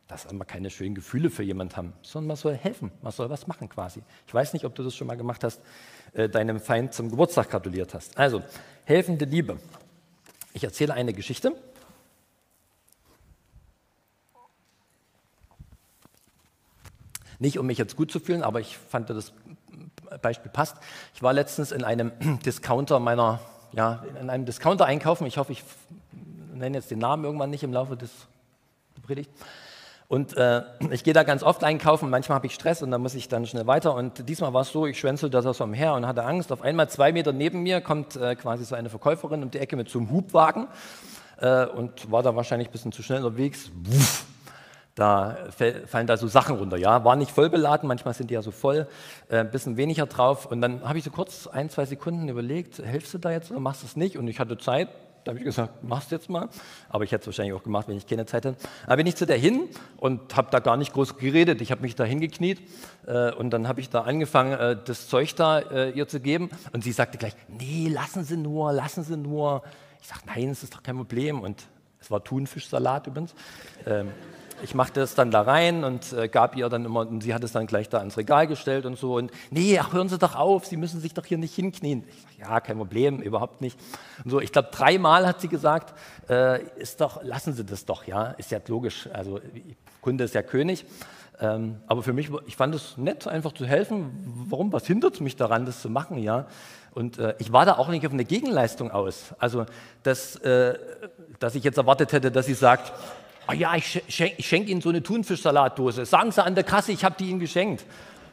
dass 0.09 0.31
wir 0.31 0.45
keine 0.45 0.71
schönen 0.71 0.95
Gefühle 0.95 1.31
für 1.31 1.43
jemanden 1.43 1.77
haben, 1.77 1.93
sondern 2.03 2.29
man 2.29 2.37
soll 2.37 2.55
helfen, 2.55 2.91
man 3.01 3.13
soll 3.13 3.31
was 3.31 3.47
machen 3.47 3.69
quasi. 3.69 4.03
Ich 4.27 4.35
weiß 4.35 4.53
nicht, 4.53 4.65
ob 4.65 4.75
du 4.75 4.83
das 4.83 4.95
schon 4.95 5.07
mal 5.07 5.17
gemacht 5.17 5.45
hast, 5.45 5.61
äh, 6.13 6.29
deinem 6.29 6.61
Feind 6.61 6.93
zum 6.93 7.11
Geburtstag 7.11 7.51
gratuliert 7.51 7.95
hast. 7.95 8.19
Also, 8.19 8.43
helfende 8.85 9.25
Liebe. 9.25 9.59
Ich 10.53 10.65
erzähle 10.65 10.95
eine 10.95 11.13
Geschichte. 11.13 11.55
Nicht, 17.39 17.59
um 17.59 17.67
mich 17.67 17.79
jetzt 17.79 17.97
gut 17.97 18.13
zu 18.13 18.21
fühlen, 18.21 18.43
aber 18.43 18.61
ich 18.61 18.77
fand, 18.77 19.11
das 19.11 19.33
Beispiel 20.21 20.51
passt. 20.51 20.77
Ich 21.15 21.23
war 21.23 21.33
letztens 21.33 21.73
in 21.73 21.85
einem 21.85 22.13
Discounter 22.45 23.01
meiner 23.01 23.41
ja, 23.73 24.05
in 24.21 24.31
einem 24.31 24.45
Discounter 24.45 24.87
einkaufen. 24.87 25.27
Ich 25.27 25.39
hoffe, 25.39 25.53
ich 25.53 25.65
nenne 26.53 26.77
jetzt 26.77 26.91
den 26.91 26.99
Namen 26.99 27.25
irgendwann 27.25 27.51
nicht 27.51 27.63
im 27.63 27.73
Laufe 27.73 27.97
des 27.97 28.11
Predigt. 29.03 29.31
Und 30.13 30.37
äh, 30.37 30.61
ich 30.91 31.05
gehe 31.05 31.15
da 31.15 31.23
ganz 31.23 31.43
oft 31.43 31.65
einkaufen, 31.65 32.11
manchmal 32.11 32.37
habe 32.37 32.47
ich 32.47 32.53
Stress 32.53 32.83
und 32.83 32.91
dann 32.91 33.01
muss 33.01 33.15
ich 33.15 33.29
dann 33.29 33.47
schnell 33.47 33.67
weiter. 33.67 33.95
Und 33.95 34.29
diesmal 34.29 34.53
war 34.53 34.61
es 34.61 34.69
so, 34.69 34.85
ich 34.85 35.01
schwänzelte 35.01 35.41
da 35.41 35.55
so 35.55 35.65
umher 35.65 35.95
und 35.95 36.07
hatte 36.07 36.23
Angst. 36.23 36.53
Auf 36.53 36.61
einmal 36.61 36.91
zwei 36.91 37.13
Meter 37.13 37.33
neben 37.33 37.63
mir 37.63 37.81
kommt 37.81 38.17
äh, 38.17 38.37
quasi 38.37 38.67
so 38.67 38.75
eine 38.75 38.91
Verkäuferin 38.91 39.43
um 39.43 39.51
die 39.51 39.59
Ecke 39.59 39.75
mit 39.75 39.89
so 39.89 39.99
einem 39.99 40.11
Hubwagen 40.11 40.69
äh, 41.39 41.65
und 41.65 42.11
war 42.11 42.23
da 42.23 42.37
wahrscheinlich 42.37 42.69
ein 42.69 42.73
bisschen 42.73 42.93
zu 42.93 43.03
schnell 43.03 43.25
unterwegs. 43.25 43.71
Wuff, 43.85 44.27
da 44.97 45.35
fallen 45.87 46.07
da 46.07 46.19
so 46.19 46.29
Sachen 46.29 46.57
runter. 46.57 46.77
Ja, 46.77 47.07
war 47.07 47.17
nicht 47.17 47.31
voll 47.31 47.49
beladen, 47.49 47.89
manchmal 47.89 48.13
sind 48.13 48.29
die 48.29 48.35
ja 48.35 48.43
so 48.43 48.51
voll, 48.51 48.89
äh, 49.31 49.39
ein 49.39 49.51
bisschen 49.51 49.79
weniger 49.79 50.05
drauf. 50.05 50.45
Und 50.45 50.61
dann 50.61 50.87
habe 50.87 50.99
ich 50.99 51.05
so 51.05 51.11
kurz 51.11 51.47
ein, 51.47 51.71
zwei 51.71 51.87
Sekunden 51.87 52.29
überlegt, 52.29 52.77
hilfst 52.77 53.15
du 53.15 53.19
da 53.19 53.31
jetzt 53.31 53.51
oder 53.51 53.61
machst 53.61 53.81
du 53.81 53.87
es 53.87 53.97
nicht? 53.97 54.19
Und 54.19 54.29
ich 54.29 54.39
hatte 54.41 54.59
Zeit, 54.59 54.91
da 55.25 55.31
habe 55.31 55.39
ich 55.39 55.45
gesagt, 55.45 55.83
mach's 55.83 56.11
jetzt 56.11 56.29
mal. 56.29 56.49
Aber 56.89 57.05
ich 57.05 57.13
hätte 57.13 57.23
es 57.23 57.27
wahrscheinlich 57.27 57.55
auch 57.55 57.63
gemacht, 57.63 57.89
wenn 57.89 57.97
ich 57.97 58.07
keine 58.07 58.27
Zeit 58.27 58.45
hätte. 58.45 58.57
Da 58.87 58.97
bin 58.97 59.07
ich 59.07 59.17
zu 59.17 59.27
der 59.27 59.37
hin 59.37 59.69
und 59.97 60.37
habe 60.37 60.49
da 60.51 60.59
gar 60.59 60.77
nicht 60.77 60.93
groß 60.93 61.17
geredet. 61.17 61.61
Ich 61.61 61.71
habe 61.71 61.83
mich 61.83 61.95
da 61.95 62.05
hingekniet 62.05 62.61
äh, 63.07 63.33
und 63.33 63.51
dann 63.51 63.69
habe 63.69 63.81
ich 63.81 63.89
da 63.89 64.03
angefangen, 64.03 64.53
äh, 64.53 64.77
das 64.85 65.09
Zeug 65.09 65.35
da 65.37 65.61
äh, 65.61 65.91
ihr 65.91 66.09
zu 66.09 66.21
geben. 66.21 66.51
Und 66.73 66.83
sie 66.85 66.93
sagte 66.93 67.19
gleich, 67.19 67.35
nee, 67.49 67.89
lassen 67.89 68.25
Sie 68.25 68.37
nur, 68.37 68.73
lassen 68.73 69.05
Sie 69.05 69.17
nur. 69.17 69.63
Ich 70.01 70.09
sage, 70.09 70.23
nein, 70.27 70.49
es 70.51 70.63
ist 70.63 70.75
doch 70.75 70.83
kein 70.83 70.97
Problem. 70.97 71.41
Und 71.41 71.63
es 72.01 72.11
war 72.11 72.25
Thunfischsalat 72.25 73.07
übrigens. 73.07 73.35
Ähm, 73.87 74.09
ich 74.63 74.75
machte 74.75 75.01
es 75.01 75.15
dann 75.15 75.31
da 75.31 75.43
rein 75.43 75.85
und 75.85 76.13
äh, 76.13 76.29
gab 76.29 76.57
ihr 76.57 76.69
dann 76.69 76.85
immer, 76.85 77.01
und 77.01 77.23
sie 77.23 77.35
hat 77.35 77.45
es 77.45 77.53
dann 77.53 77.67
gleich 77.67 77.89
da 77.89 78.03
ins 78.03 78.17
Regal 78.17 78.47
gestellt 78.47 78.87
und 78.87 78.97
so. 78.97 79.17
Und 79.17 79.31
nee, 79.51 79.79
ach, 79.79 79.93
hören 79.93 80.09
Sie 80.09 80.19
doch 80.19 80.35
auf, 80.35 80.67
Sie 80.67 80.77
müssen 80.77 81.01
sich 81.01 81.15
doch 81.15 81.25
hier 81.25 81.39
nicht 81.39 81.55
hinknien. 81.55 82.05
Ich 82.09 82.23
sag, 82.23 82.49
ja, 82.51 82.61
kein 82.61 82.77
Problem, 82.79 83.21
überhaupt 83.21 83.61
nicht. 83.61 83.79
Und 84.25 84.31
so, 84.31 84.41
ich 84.41 84.53
glaube, 84.53 84.69
dreimal 84.73 85.27
hat 85.27 85.41
sie 85.41 85.49
gesagt, 85.49 85.95
äh, 86.29 86.63
ist 86.77 87.01
doch, 87.01 87.23
lassen 87.23 87.53
Sie 87.55 87.65
das 87.65 87.85
doch, 87.85 88.05
ja, 88.05 88.27
ist 88.33 88.51
ja 88.51 88.59
logisch. 88.67 89.09
Also 89.13 89.41
Kunde 90.01 90.25
ist 90.25 90.35
ja 90.35 90.43
König. 90.43 90.85
Ähm, 91.41 91.81
aber 91.87 92.03
für 92.03 92.13
mich, 92.13 92.31
ich 92.47 92.57
fand 92.57 92.75
es 92.75 92.97
nett, 92.97 93.27
einfach 93.27 93.53
zu 93.53 93.67
helfen. 93.67 94.47
Warum? 94.49 94.73
Was 94.73 94.87
hindert 94.87 95.21
mich 95.21 95.37
daran, 95.37 95.67
das 95.67 95.83
zu 95.83 95.91
machen, 95.91 96.19
ja? 96.19 96.47
Und 96.95 97.19
äh, 97.19 97.35
ich 97.39 97.53
war 97.53 97.65
da 97.65 97.79
auch 97.79 97.89
nicht 97.89 98.07
auf 98.07 98.13
eine 98.13 98.25
Gegenleistung 98.25 98.91
aus. 98.91 99.35
Also, 99.39 99.65
dass, 100.03 100.37
äh, 100.37 100.79
dass 101.41 101.55
ich 101.55 101.65
jetzt 101.65 101.79
erwartet 101.79 102.13
hätte, 102.13 102.31
dass 102.31 102.47
sie 102.47 102.55
sagt, 102.55 102.93
oh 103.49 103.53
ja, 103.53 103.75
ich 103.75 104.03
schenke 104.09 104.43
schenk 104.43 104.69
Ihnen 104.69 104.81
so 104.81 104.89
eine 104.89 105.03
Thunfischsalatdose. 105.03 106.07
Sagen 106.07 106.33
Sie 106.33 106.43
an 106.43 106.55
der 106.55 106.65
Kasse, 106.65 106.93
ich 106.93 107.05
habe 107.05 107.15
die 107.19 107.29
Ihnen 107.29 107.41
geschenkt. 107.41 107.85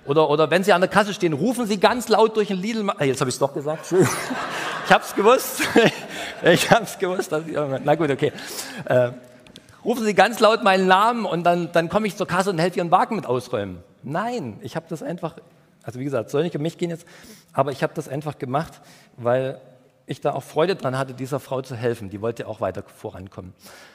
Oder, 0.06 0.30
oder 0.30 0.50
wenn 0.50 0.64
Sie 0.64 0.74
an 0.74 0.82
der 0.82 0.90
Kasse 0.90 1.14
stehen, 1.14 1.34
rufen 1.34 1.66
Sie 1.68 1.80
ganz 1.80 2.08
laut 2.10 2.36
durch 2.36 2.48
den 2.48 2.58
Lidl. 2.58 2.90
Äh, 3.00 3.06
jetzt 3.06 3.22
habe 3.22 3.30
ich 3.30 3.36
es 3.36 3.40
doch 3.40 3.54
gesagt. 3.54 3.92
ich 4.86 4.92
habe 4.92 5.04
es 5.04 5.16
gewusst. 5.16 5.62
ich 6.44 6.72
habe 6.72 6.84
es 6.84 6.98
gewusst. 6.98 7.32
Ich, 7.32 7.58
na 7.84 7.96
gut, 7.96 8.10
okay. 8.10 8.32
Äh, 8.86 9.12
rufen 9.84 10.06
Sie 10.06 10.14
ganz 10.14 10.40
laut 10.40 10.64
meinen 10.64 10.88
Namen 10.88 11.26
und 11.26 11.44
dann, 11.44 11.72
dann 11.72 11.90
komme 11.90 12.08
ich 12.08 12.16
zur 12.16 12.28
Kasse 12.28 12.50
und 12.50 12.60
helfe 12.60 12.80
Ihren 12.80 12.92
Wagen 12.92 13.16
mit 13.16 13.26
ausräumen. 13.26 13.84
Nein, 14.02 14.58
ich 14.62 14.76
habe 14.76 14.86
das 14.90 15.04
einfach, 15.04 15.36
also 15.84 16.00
wie 16.00 16.06
gesagt, 16.06 16.30
soll 16.30 16.44
nicht 16.44 16.56
um 16.56 16.62
mich 16.62 16.78
gehen 16.78 16.90
jetzt, 16.90 17.06
aber 17.54 17.72
ich 17.72 17.84
habe 17.84 17.94
das 17.94 18.08
einfach 18.08 18.38
gemacht, 18.38 18.82
weil 19.18 19.60
ich 20.10 20.22
da 20.22 20.34
auch 20.34 20.44
Freude 20.44 20.76
dran 20.76 20.98
hatte, 20.98 21.14
dieser 21.14 21.40
Frau 21.40 21.62
zu 21.62 21.76
helfen. 21.76 22.10
Die 22.10 22.20
wollte 22.20 22.48
auch 22.48 22.62
weiter 22.62 22.84
vorankommen. 22.84 23.54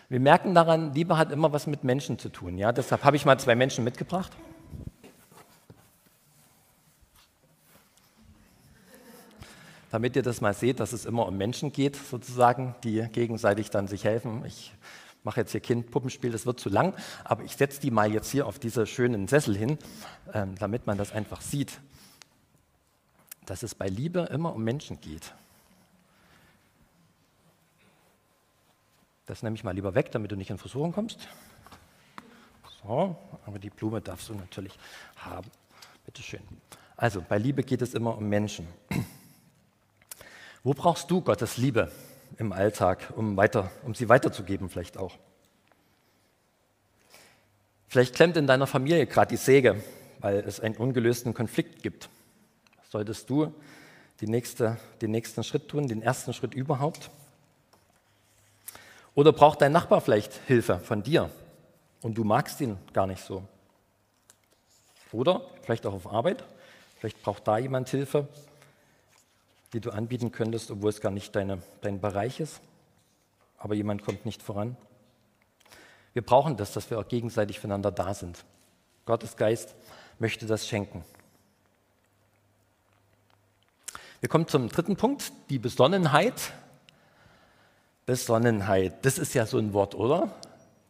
Wir 0.08 0.20
merken 0.20 0.54
daran, 0.54 0.94
Liebe 0.94 1.18
hat 1.18 1.32
immer 1.32 1.52
was 1.52 1.66
mit 1.66 1.82
Menschen 1.82 2.20
zu 2.20 2.28
tun. 2.28 2.56
Ja? 2.56 2.70
Deshalb 2.70 3.02
habe 3.02 3.16
ich 3.16 3.24
mal 3.24 3.38
zwei 3.38 3.56
Menschen 3.56 3.82
mitgebracht. 3.82 4.30
Damit 9.90 10.14
ihr 10.14 10.22
das 10.22 10.40
mal 10.40 10.54
seht, 10.54 10.78
dass 10.78 10.92
es 10.92 11.04
immer 11.04 11.26
um 11.26 11.36
Menschen 11.36 11.72
geht, 11.72 11.96
sozusagen, 11.96 12.76
die 12.84 13.02
gegenseitig 13.12 13.70
dann 13.70 13.88
sich 13.88 14.04
helfen. 14.04 14.44
Ich 14.46 14.72
mache 15.24 15.40
jetzt 15.40 15.52
hier 15.52 15.60
Kind-Puppenspiel, 15.60 16.30
das 16.30 16.46
wird 16.46 16.60
zu 16.60 16.68
lang, 16.68 16.94
aber 17.24 17.42
ich 17.42 17.56
setze 17.56 17.80
die 17.80 17.90
mal 17.90 18.12
jetzt 18.12 18.30
hier 18.30 18.46
auf 18.46 18.58
diese 18.58 18.86
schönen 18.86 19.26
Sessel 19.26 19.56
hin, 19.56 19.78
ähm, 20.32 20.54
damit 20.58 20.86
man 20.86 20.98
das 20.98 21.12
einfach 21.12 21.40
sieht, 21.40 21.80
dass 23.46 23.62
es 23.62 23.74
bei 23.74 23.88
Liebe 23.88 24.28
immer 24.32 24.54
um 24.54 24.62
Menschen 24.62 25.00
geht. 25.00 25.32
Das 29.26 29.42
nehme 29.42 29.56
ich 29.56 29.64
mal 29.64 29.74
lieber 29.74 29.94
weg, 29.94 30.12
damit 30.12 30.30
du 30.32 30.36
nicht 30.36 30.50
in 30.50 30.58
Versuchung 30.58 30.92
kommst. 30.92 31.28
So, 32.82 33.16
aber 33.46 33.58
die 33.58 33.70
Blume 33.70 34.00
darfst 34.00 34.28
du 34.28 34.34
natürlich 34.34 34.78
haben. 35.16 35.50
Bitte 36.04 36.22
schön. 36.22 36.42
Also, 36.96 37.24
bei 37.26 37.38
Liebe 37.38 37.62
geht 37.62 37.82
es 37.82 37.94
immer 37.94 38.16
um 38.16 38.28
Menschen. 38.28 38.68
Wo 40.62 40.74
brauchst 40.74 41.10
du 41.10 41.20
Gottes 41.20 41.56
Liebe 41.56 41.90
im 42.38 42.52
Alltag, 42.52 43.12
um, 43.16 43.36
weiter, 43.36 43.70
um 43.84 43.94
sie 43.94 44.08
weiterzugeben 44.08 44.68
vielleicht 44.68 44.98
auch? 44.98 45.16
Vielleicht 47.88 48.14
klemmt 48.14 48.36
in 48.36 48.46
deiner 48.46 48.66
Familie 48.66 49.06
gerade 49.06 49.30
die 49.30 49.36
Säge, 49.36 49.82
weil 50.20 50.36
es 50.36 50.60
einen 50.60 50.76
ungelösten 50.76 51.32
Konflikt 51.32 51.82
gibt. 51.82 52.08
Solltest 52.90 53.30
du 53.30 53.54
die 54.20 54.26
nächste, 54.26 54.78
den 55.00 55.10
nächsten 55.10 55.42
Schritt 55.44 55.68
tun, 55.68 55.88
den 55.88 56.02
ersten 56.02 56.32
Schritt 56.32 56.54
überhaupt? 56.54 57.10
Oder 59.14 59.32
braucht 59.32 59.60
dein 59.60 59.72
Nachbar 59.72 60.00
vielleicht 60.00 60.34
Hilfe 60.46 60.78
von 60.80 61.02
dir 61.02 61.30
und 62.02 62.18
du 62.18 62.24
magst 62.24 62.60
ihn 62.60 62.78
gar 62.92 63.06
nicht 63.06 63.22
so? 63.22 63.44
Oder 65.12 65.42
vielleicht 65.62 65.86
auch 65.86 65.94
auf 65.94 66.10
Arbeit, 66.10 66.44
vielleicht 66.98 67.22
braucht 67.22 67.46
da 67.46 67.58
jemand 67.58 67.88
Hilfe, 67.88 68.26
die 69.72 69.80
du 69.80 69.90
anbieten 69.90 70.32
könntest, 70.32 70.70
obwohl 70.70 70.90
es 70.90 71.00
gar 71.00 71.12
nicht 71.12 71.34
deine, 71.36 71.62
dein 71.80 72.00
Bereich 72.00 72.40
ist, 72.40 72.60
aber 73.58 73.74
jemand 73.74 74.04
kommt 74.04 74.26
nicht 74.26 74.42
voran. 74.42 74.76
Wir 76.12 76.22
brauchen 76.22 76.56
das, 76.56 76.72
dass 76.72 76.90
wir 76.90 76.98
auch 76.98 77.08
gegenseitig 77.08 77.60
füreinander 77.60 77.92
da 77.92 78.14
sind. 78.14 78.44
Gottes 79.06 79.36
Geist 79.36 79.74
möchte 80.18 80.46
das 80.46 80.66
schenken. 80.66 81.04
Wir 84.20 84.28
kommen 84.28 84.48
zum 84.48 84.68
dritten 84.68 84.96
Punkt, 84.96 85.32
die 85.50 85.58
Besonnenheit 85.58 86.52
Besonnenheit, 88.06 89.04
das 89.04 89.18
ist 89.18 89.34
ja 89.34 89.46
so 89.46 89.58
ein 89.58 89.72
Wort, 89.72 89.94
oder? 89.94 90.30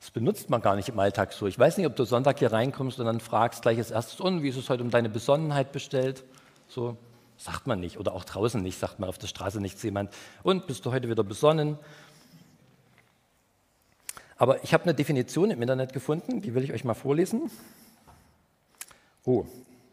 Das 0.00 0.10
benutzt 0.10 0.50
man 0.50 0.60
gar 0.60 0.76
nicht 0.76 0.88
im 0.88 0.98
Alltag 0.98 1.32
so. 1.32 1.46
Ich 1.46 1.58
weiß 1.58 1.78
nicht, 1.78 1.86
ob 1.86 1.96
du 1.96 2.04
Sonntag 2.04 2.38
hier 2.38 2.52
reinkommst 2.52 2.98
und 2.98 3.06
dann 3.06 3.20
fragst 3.20 3.62
gleich 3.62 3.78
als 3.78 3.90
erstes, 3.90 4.20
und 4.20 4.42
wie 4.42 4.48
ist 4.48 4.56
es 4.56 4.68
heute 4.68 4.82
um 4.82 4.90
deine 4.90 5.08
Besonnenheit 5.08 5.72
bestellt? 5.72 6.24
So 6.68 6.96
sagt 7.38 7.66
man 7.66 7.80
nicht. 7.80 7.98
Oder 7.98 8.12
auch 8.12 8.24
draußen 8.24 8.62
nicht, 8.62 8.78
sagt 8.78 8.98
man 8.98 9.08
auf 9.08 9.18
der 9.18 9.28
Straße 9.28 9.60
nicht 9.60 9.78
zu 9.78 9.86
jemand, 9.86 10.12
und 10.42 10.66
bist 10.66 10.84
du 10.84 10.92
heute 10.92 11.08
wieder 11.08 11.24
besonnen? 11.24 11.78
Aber 14.36 14.62
ich 14.64 14.74
habe 14.74 14.84
eine 14.84 14.94
Definition 14.94 15.50
im 15.50 15.62
Internet 15.62 15.92
gefunden, 15.92 16.42
die 16.42 16.54
will 16.54 16.64
ich 16.64 16.72
euch 16.72 16.84
mal 16.84 16.94
vorlesen. 16.94 17.50
Oh, 19.24 19.46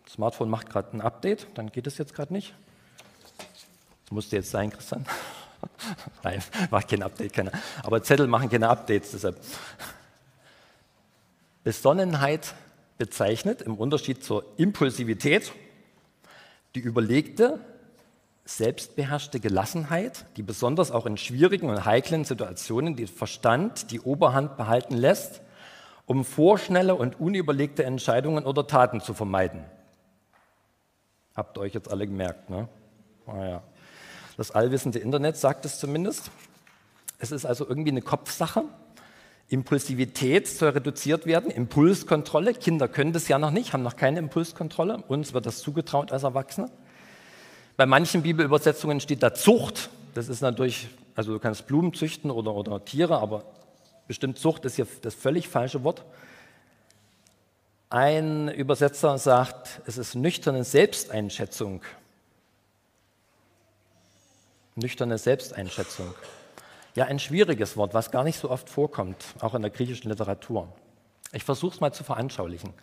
das 0.03 0.13
Smartphone 0.13 0.49
macht 0.49 0.69
gerade 0.69 0.97
ein 0.97 1.01
Update, 1.01 1.47
dann 1.53 1.71
geht 1.71 1.88
es 1.88 1.97
jetzt 1.97 2.13
gerade 2.13 2.34
nicht. 2.34 2.53
Das 4.03 4.12
musste 4.12 4.36
jetzt 4.36 4.51
sein, 4.51 4.71
Christian. 4.71 5.05
Nein, 6.24 6.41
macht 6.69 6.89
kein 6.89 7.04
Update, 7.04 7.34
keine. 7.34 7.52
Aber 7.84 8.02
Zettel 8.04 8.28
machen 8.28 8.50
keine 8.50 8.69
Updates, 8.69 9.12
deshalb. 9.12 9.38
Besonnenheit 11.63 12.54
bezeichnet 12.97 13.62
im 13.62 13.76
Unterschied 13.76 14.24
zur 14.24 14.45
Impulsivität 14.58 15.52
die 16.76 16.80
überlegte, 16.80 17.60
selbstbeherrschte 18.45 19.39
Gelassenheit, 19.39 20.26
die 20.38 20.43
besonders 20.43 20.91
auch 20.91 21.06
in 21.06 21.17
schwierigen 21.17 21.69
und 21.69 21.86
heiklen 21.86 22.26
Situationen 22.26 22.95
den 22.95 23.08
Verstand 23.08 23.91
die 23.91 24.00
Oberhand 24.00 24.58
behalten 24.58 24.95
lässt, 24.95 25.41
um 26.06 26.26
vorschnelle 26.26 26.95
und 26.95 27.19
unüberlegte 27.19 27.84
Entscheidungen 27.84 28.45
oder 28.45 28.67
Taten 28.67 29.02
zu 29.02 29.13
vermeiden. 29.13 29.63
Habt 31.36 31.58
ihr 31.58 31.62
euch 31.62 31.74
jetzt 31.74 31.89
alle 31.89 32.08
gemerkt, 32.08 32.50
ne? 32.50 32.67
Ah, 33.28 33.45
ja. 33.45 33.63
Das 34.38 34.52
allwissende 34.52 35.00
Internet 35.00 35.38
sagt 35.38 35.65
es 35.65 35.80
zumindest. 35.80 36.32
Es 37.20 37.32
ist 37.32 37.46
also 37.46 37.67
irgendwie 37.67 37.91
eine 37.91 38.02
Kopfsache. 38.02 38.63
Impulsivität 39.50 40.48
soll 40.48 40.70
reduziert 40.70 41.26
werden, 41.26 41.52
Impulskontrolle. 41.52 42.54
Kinder 42.54 42.88
können 42.88 43.12
das 43.12 43.28
ja 43.28 43.38
noch 43.38 43.52
nicht, 43.52 43.74
haben 43.74 43.84
noch 43.84 43.98
keine 43.98 44.20
Impulskontrolle. 44.20 45.04
Uns 45.10 45.34
wird 45.34 45.46
das 45.46 45.60
zugetraut 45.60 46.12
als 46.12 46.24
Erwachsene. 46.24 46.72
Bei 47.76 47.86
manchen 47.86 48.22
Bibelübersetzungen 48.22 49.02
steht 49.02 49.24
da 49.24 49.34
Zucht. 49.34 49.89
Das 50.13 50.30
ist 50.30 50.41
natürlich, 50.41 50.88
also 51.15 51.34
du 51.34 51.39
kannst 51.39 51.67
Blumen 51.67 51.94
züchten 51.94 52.32
oder, 52.32 52.54
oder 52.54 52.84
Tiere, 52.86 53.20
aber 53.20 53.44
bestimmt 54.08 54.39
Zucht 54.39 54.63
ist 54.65 54.78
hier 54.78 54.88
das 55.02 55.15
völlig 55.15 55.50
falsche 55.50 55.84
Wort. 55.84 56.06
Ein 57.89 58.48
Übersetzer 58.48 59.17
sagt, 59.17 59.82
es 59.86 59.98
ist 59.98 60.15
nüchterne 60.15 60.63
Selbsteinschätzung 60.63 61.82
Nüchterne 64.82 65.17
Selbsteinschätzung. 65.17 66.13
Ja, 66.96 67.06
ein 67.06 67.20
schwieriges 67.20 67.78
Wort, 67.78 67.94
was 67.94 68.12
gar 68.12 68.24
nicht 68.24 68.38
so 68.38 68.50
oft 68.50 68.70
vorkommt, 68.70 69.24
auch 69.39 69.56
in 69.56 69.62
der 69.62 69.72
griechischen 69.72 70.10
Literatur. 70.10 70.67
Ich 71.32 71.44
versuche 71.44 71.76
es 71.76 71.80
mal 71.80 71.94
zu 71.94 72.04
veranschaulichen. 72.04 72.74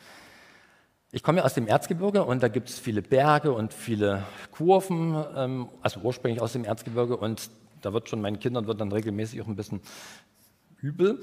Ich 1.11 1.23
komme 1.23 1.39
ja 1.39 1.45
aus 1.45 1.55
dem 1.55 1.67
Erzgebirge 1.67 2.25
und 2.25 2.43
da 2.43 2.49
gibt 2.49 2.69
es 2.69 2.79
viele 2.79 3.03
Berge 3.03 3.53
und 3.53 3.75
viele 3.75 4.25
Kurven, 4.53 5.25
ähm, 5.37 5.69
also 5.83 6.01
ursprünglich 6.01 6.41
aus 6.41 6.53
dem 6.53 6.65
Erzgebirge. 6.65 7.17
Und 7.17 7.51
da 7.83 7.93
wird 7.93 8.09
schon 8.09 8.21
meinen 8.21 8.41
Kindern 8.41 8.67
wird 8.67 8.81
dann 8.81 8.93
regelmäßig 8.93 9.43
auch 9.43 9.47
ein 9.47 9.57
bisschen 9.57 9.81
übel. 10.81 11.23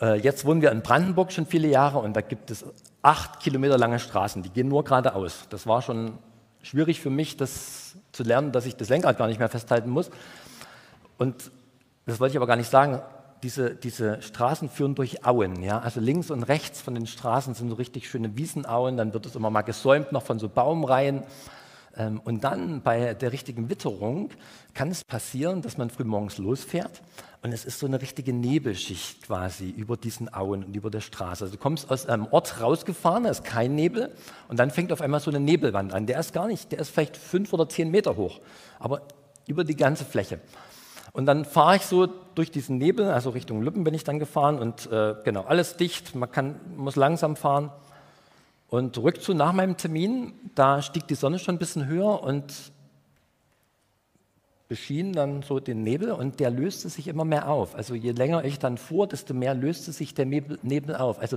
Äh, 0.00 0.20
jetzt 0.20 0.44
wohnen 0.44 0.62
wir 0.62 0.70
in 0.70 0.82
Brandenburg 0.82 1.32
schon 1.32 1.46
viele 1.46 1.68
Jahre 1.68 1.98
und 1.98 2.14
da 2.14 2.20
gibt 2.20 2.50
es 2.50 2.64
acht 3.02 3.40
Kilometer 3.40 3.78
lange 3.78 3.98
Straßen, 3.98 4.42
die 4.42 4.50
gehen 4.50 4.68
nur 4.68 4.84
geradeaus. 4.84 5.46
Das 5.50 5.66
war 5.66 5.82
schon 5.82 6.18
schwierig 6.62 7.00
für 7.00 7.10
mich, 7.10 7.36
das 7.36 7.96
zu 8.12 8.22
lernen, 8.22 8.52
dass 8.52 8.66
ich 8.66 8.76
das 8.76 8.88
Lenkrad 8.88 9.18
gar 9.18 9.26
nicht 9.26 9.38
mehr 9.38 9.48
festhalten 9.48 9.90
muss. 9.90 10.10
Und 11.18 11.50
das 12.06 12.20
wollte 12.20 12.32
ich 12.32 12.36
aber 12.36 12.46
gar 12.46 12.56
nicht 12.56 12.70
sagen. 12.70 13.00
Diese, 13.42 13.74
diese 13.74 14.22
Straßen 14.22 14.68
führen 14.68 14.94
durch 14.94 15.26
Auen. 15.26 15.62
Ja? 15.62 15.80
Also 15.80 16.00
links 16.00 16.30
und 16.30 16.44
rechts 16.44 16.80
von 16.80 16.94
den 16.94 17.06
Straßen 17.06 17.54
sind 17.54 17.70
so 17.70 17.74
richtig 17.74 18.08
schöne 18.08 18.36
Wiesenauen. 18.36 18.96
Dann 18.96 19.12
wird 19.14 19.26
es 19.26 19.34
immer 19.34 19.50
mal 19.50 19.62
gesäumt 19.62 20.12
noch 20.12 20.22
von 20.22 20.38
so 20.38 20.48
Baumreihen. 20.48 21.24
Ähm, 21.96 22.20
und 22.24 22.44
dann 22.44 22.82
bei 22.82 23.14
der 23.14 23.32
richtigen 23.32 23.68
Witterung 23.68 24.30
kann 24.74 24.90
es 24.90 25.04
passieren, 25.04 25.62
dass 25.62 25.76
man 25.76 25.90
frühmorgens 25.90 26.38
losfährt 26.38 27.02
und 27.42 27.52
es 27.52 27.64
ist 27.64 27.78
so 27.78 27.86
eine 27.86 28.00
richtige 28.00 28.32
Nebelschicht 28.32 29.22
quasi 29.22 29.68
über 29.68 29.96
diesen 29.96 30.32
Auen 30.32 30.64
und 30.64 30.76
über 30.76 30.90
der 30.90 31.00
Straße. 31.00 31.44
Also 31.44 31.56
du 31.56 31.60
kommst 31.60 31.90
aus 31.90 32.06
einem 32.06 32.26
Ort 32.30 32.60
rausgefahren, 32.60 33.24
da 33.24 33.30
ist 33.30 33.44
kein 33.44 33.74
Nebel 33.74 34.10
und 34.48 34.58
dann 34.58 34.70
fängt 34.70 34.92
auf 34.92 35.00
einmal 35.00 35.20
so 35.20 35.30
eine 35.30 35.40
Nebelwand 35.40 35.92
an. 35.92 36.06
Der 36.06 36.20
ist 36.20 36.32
gar 36.32 36.46
nicht, 36.46 36.72
der 36.72 36.78
ist 36.78 36.90
vielleicht 36.90 37.16
fünf 37.16 37.52
oder 37.52 37.68
zehn 37.68 37.90
Meter 37.90 38.16
hoch, 38.16 38.40
aber 38.78 39.02
über 39.46 39.64
die 39.64 39.76
ganze 39.76 40.04
Fläche. 40.04 40.40
Und 41.12 41.26
dann 41.26 41.44
fahre 41.44 41.76
ich 41.76 41.82
so 41.82 42.06
durch 42.06 42.50
diesen 42.50 42.78
Nebel, 42.78 43.10
also 43.10 43.30
Richtung 43.30 43.60
Lüppen 43.60 43.84
bin 43.84 43.92
ich 43.92 44.04
dann 44.04 44.18
gefahren 44.18 44.58
und 44.58 44.90
äh, 44.90 45.14
genau, 45.24 45.42
alles 45.42 45.76
dicht, 45.76 46.14
man 46.14 46.30
kann, 46.30 46.58
muss 46.76 46.96
langsam 46.96 47.36
fahren. 47.36 47.70
Und 48.72 48.96
Rückzug 48.96 49.36
nach 49.36 49.52
meinem 49.52 49.76
Termin, 49.76 50.32
da 50.54 50.80
stieg 50.80 51.06
die 51.06 51.14
Sonne 51.14 51.38
schon 51.38 51.56
ein 51.56 51.58
bisschen 51.58 51.88
höher 51.88 52.22
und 52.22 52.72
beschien 54.66 55.12
dann 55.12 55.42
so 55.42 55.60
den 55.60 55.82
Nebel 55.82 56.10
und 56.12 56.40
der 56.40 56.48
löste 56.48 56.88
sich 56.88 57.06
immer 57.06 57.26
mehr 57.26 57.50
auf. 57.50 57.74
Also 57.74 57.94
je 57.94 58.12
länger 58.12 58.46
ich 58.46 58.58
dann 58.58 58.78
fuhr, 58.78 59.06
desto 59.06 59.34
mehr 59.34 59.52
löste 59.52 59.92
sich 59.92 60.14
der 60.14 60.24
Nebel 60.24 60.96
auf. 60.96 61.18
Also 61.18 61.36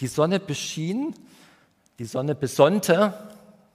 die 0.00 0.06
Sonne 0.06 0.40
beschien, 0.40 1.14
die 1.98 2.06
Sonne 2.06 2.34
besonnte 2.34 3.12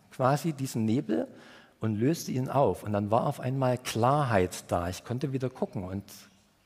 quasi 0.09 0.53
diesen 0.53 0.85
Nebel 0.85 1.27
und 1.81 1.97
löste 1.99 2.31
ihn 2.31 2.49
auf. 2.49 2.81
Und 2.81 2.93
dann 2.93 3.11
war 3.11 3.27
auf 3.27 3.39
einmal 3.39 3.77
Klarheit 3.77 4.63
da. 4.69 4.89
Ich 4.89 5.03
konnte 5.03 5.31
wieder 5.31 5.51
gucken 5.51 5.83
und 5.83 6.03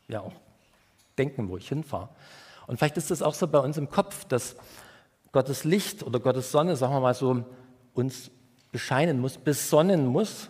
ja 0.07 0.21
auch 0.21 0.35
denken, 1.17 1.49
wo 1.49 1.57
ich 1.57 1.67
hinfahre. 1.67 2.07
Und 2.65 2.77
vielleicht 2.77 2.95
ist 2.95 3.11
das 3.11 3.21
auch 3.21 3.33
so 3.33 3.45
bei 3.45 3.59
uns 3.59 3.77
im 3.77 3.89
Kopf, 3.89 4.23
dass 4.23 4.55
Gottes 5.31 5.63
Licht 5.63 6.03
oder 6.03 6.19
Gottes 6.19 6.51
Sonne, 6.51 6.75
sagen 6.75 6.93
wir 6.93 6.99
mal 6.99 7.13
so, 7.13 7.43
uns 7.93 8.31
bescheinen 8.71 9.19
muss, 9.19 9.37
besonnen 9.37 10.07
muss, 10.07 10.49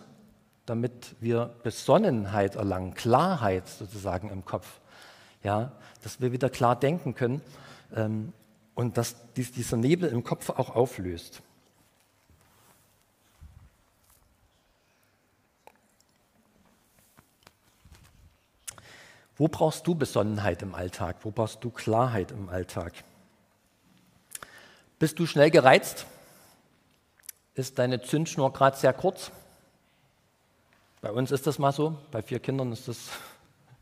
damit 0.66 1.16
wir 1.20 1.54
Besonnenheit 1.62 2.54
erlangen, 2.56 2.94
Klarheit 2.94 3.68
sozusagen 3.68 4.30
im 4.30 4.44
Kopf. 4.44 4.80
Ja, 5.42 5.72
dass 6.02 6.20
wir 6.20 6.32
wieder 6.32 6.50
klar 6.50 6.78
denken 6.78 7.14
können 7.14 7.40
ähm, 7.94 8.32
und 8.74 8.96
dass 8.96 9.16
dies, 9.36 9.52
dieser 9.52 9.76
Nebel 9.76 10.08
im 10.10 10.22
Kopf 10.22 10.50
auch 10.50 10.74
auflöst. 10.76 11.42
Wo 19.36 19.48
brauchst 19.48 19.86
du 19.86 19.94
Besonnenheit 19.94 20.60
im 20.60 20.74
Alltag? 20.74 21.16
Wo 21.22 21.30
brauchst 21.30 21.64
du 21.64 21.70
Klarheit 21.70 22.30
im 22.30 22.50
Alltag? 22.50 22.92
Bist 25.00 25.18
du 25.18 25.24
schnell 25.24 25.50
gereizt? 25.50 26.04
Ist 27.54 27.78
deine 27.78 28.02
Zündschnur 28.02 28.52
gerade 28.52 28.76
sehr 28.76 28.92
kurz? 28.92 29.32
Bei 31.00 31.10
uns 31.10 31.30
ist 31.30 31.46
das 31.46 31.58
mal 31.58 31.72
so, 31.72 31.96
bei 32.10 32.20
vier 32.20 32.38
Kindern 32.38 32.70
ist 32.70 32.86
das 32.86 33.08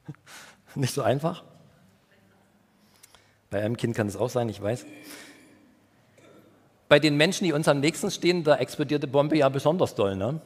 nicht 0.76 0.94
so 0.94 1.02
einfach. 1.02 1.42
Bei 3.50 3.60
einem 3.64 3.76
Kind 3.76 3.96
kann 3.96 4.06
es 4.06 4.14
auch 4.14 4.30
sein, 4.30 4.48
ich 4.48 4.62
weiß. 4.62 4.86
Bei 6.88 7.00
den 7.00 7.16
Menschen, 7.16 7.44
die 7.44 7.52
uns 7.52 7.66
am 7.66 7.80
nächsten 7.80 8.12
stehen, 8.12 8.44
da 8.44 8.54
explodiert 8.54 9.02
die 9.02 9.08
Bombe 9.08 9.36
ja 9.36 9.48
besonders 9.48 9.96
doll. 9.96 10.14
Ne? 10.14 10.40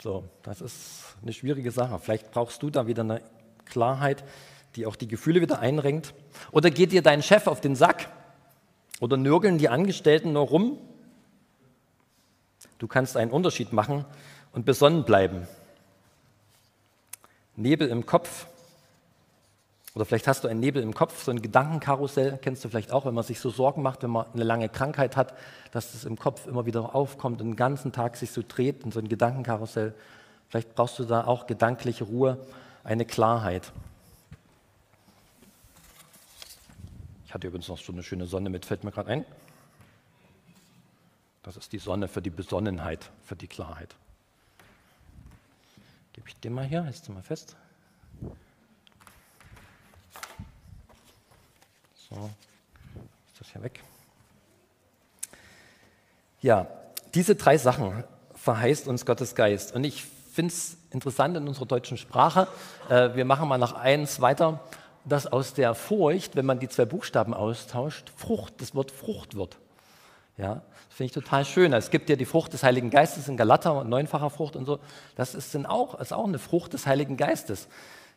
So, 0.00 0.24
das 0.42 0.62
ist 0.62 1.16
eine 1.22 1.32
schwierige 1.32 1.70
Sache. 1.70 2.00
Vielleicht 2.00 2.32
brauchst 2.32 2.60
du 2.60 2.70
da 2.70 2.88
wieder 2.88 3.04
eine 3.04 3.22
Klarheit, 3.66 4.24
die 4.74 4.84
auch 4.84 4.96
die 4.96 5.06
Gefühle 5.06 5.40
wieder 5.40 5.60
einrenkt. 5.60 6.12
Oder 6.50 6.70
geht 6.70 6.90
dir 6.90 7.02
dein 7.02 7.22
Chef 7.22 7.46
auf 7.46 7.60
den 7.60 7.76
Sack? 7.76 8.08
Oder 9.02 9.16
nörgeln 9.16 9.58
die 9.58 9.68
Angestellten 9.68 10.32
nur 10.32 10.46
rum? 10.46 10.78
Du 12.78 12.86
kannst 12.86 13.16
einen 13.16 13.32
Unterschied 13.32 13.72
machen 13.72 14.04
und 14.52 14.64
besonnen 14.64 15.02
bleiben. 15.02 15.48
Nebel 17.56 17.88
im 17.88 18.06
Kopf. 18.06 18.46
Oder 19.96 20.04
vielleicht 20.04 20.28
hast 20.28 20.44
du 20.44 20.48
einen 20.48 20.60
Nebel 20.60 20.84
im 20.84 20.94
Kopf, 20.94 21.24
so 21.24 21.32
ein 21.32 21.42
Gedankenkarussell, 21.42 22.38
kennst 22.40 22.64
du 22.64 22.68
vielleicht 22.68 22.92
auch, 22.92 23.04
wenn 23.04 23.12
man 23.12 23.24
sich 23.24 23.40
so 23.40 23.50
Sorgen 23.50 23.82
macht, 23.82 24.04
wenn 24.04 24.10
man 24.10 24.26
eine 24.34 24.44
lange 24.44 24.68
Krankheit 24.68 25.16
hat, 25.16 25.34
dass 25.72 25.94
es 25.94 26.04
im 26.04 26.16
Kopf 26.16 26.46
immer 26.46 26.64
wieder 26.64 26.94
aufkommt 26.94 27.40
und 27.40 27.48
den 27.48 27.56
ganzen 27.56 27.90
Tag 27.90 28.16
sich 28.16 28.30
so 28.30 28.44
dreht 28.46 28.84
in 28.84 28.92
so 28.92 29.00
ein 29.00 29.08
Gedankenkarussell. 29.08 29.94
Vielleicht 30.48 30.76
brauchst 30.76 31.00
du 31.00 31.04
da 31.04 31.24
auch 31.24 31.48
gedankliche 31.48 32.04
Ruhe, 32.04 32.38
eine 32.84 33.04
Klarheit. 33.04 33.72
Ich 37.32 37.34
hatte 37.34 37.46
übrigens 37.46 37.68
noch 37.68 37.78
so 37.78 37.94
eine 37.94 38.02
schöne 38.02 38.26
Sonne 38.26 38.50
mit, 38.50 38.66
fällt 38.66 38.84
mir 38.84 38.90
gerade 38.90 39.08
ein. 39.08 39.24
Das 41.42 41.56
ist 41.56 41.72
die 41.72 41.78
Sonne 41.78 42.06
für 42.06 42.20
die 42.20 42.28
Besonnenheit, 42.28 43.10
für 43.24 43.36
die 43.36 43.46
Klarheit. 43.46 43.96
Gebe 46.12 46.28
ich 46.28 46.36
den 46.36 46.52
mal 46.52 46.66
hier, 46.66 46.84
hältst 46.84 47.08
du 47.08 47.12
mal 47.12 47.22
fest. 47.22 47.56
So, 52.10 52.28
ist 53.28 53.40
das 53.40 53.48
hier 53.50 53.62
weg. 53.62 53.82
Ja, 56.42 56.66
diese 57.14 57.34
drei 57.34 57.56
Sachen 57.56 58.04
verheißt 58.34 58.88
uns 58.88 59.06
Gottes 59.06 59.34
Geist. 59.34 59.74
Und 59.74 59.84
ich 59.84 60.04
finde 60.04 60.52
es 60.52 60.76
interessant 60.90 61.38
in 61.38 61.48
unserer 61.48 61.64
deutschen 61.64 61.96
Sprache. 61.96 62.46
Äh, 62.90 63.14
wir 63.14 63.24
machen 63.24 63.48
mal 63.48 63.56
noch 63.56 63.72
eins 63.72 64.20
weiter 64.20 64.60
dass 65.04 65.26
aus 65.26 65.54
der 65.54 65.74
Furcht, 65.74 66.36
wenn 66.36 66.46
man 66.46 66.58
die 66.58 66.68
zwei 66.68 66.84
Buchstaben 66.84 67.34
austauscht, 67.34 68.12
Frucht, 68.16 68.60
das 68.60 68.74
Wort 68.74 68.90
Frucht 68.90 69.34
wird. 69.34 69.58
Ja, 70.38 70.62
das 70.88 70.96
finde 70.96 71.06
ich 71.06 71.12
total 71.12 71.44
schön. 71.44 71.72
Es 71.72 71.90
gibt 71.90 72.08
ja 72.08 72.16
die 72.16 72.24
Frucht 72.24 72.52
des 72.52 72.62
Heiligen 72.62 72.90
Geistes 72.90 73.28
in 73.28 73.36
Galater, 73.36 73.84
neunfacher 73.84 74.30
Frucht 74.30 74.56
und 74.56 74.64
so. 74.64 74.78
Das 75.14 75.34
ist, 75.34 75.52
sind 75.52 75.66
auch, 75.66 76.00
ist 76.00 76.12
auch 76.12 76.26
eine 76.26 76.38
Frucht 76.38 76.72
des 76.72 76.86
Heiligen 76.86 77.16
Geistes. 77.16 77.68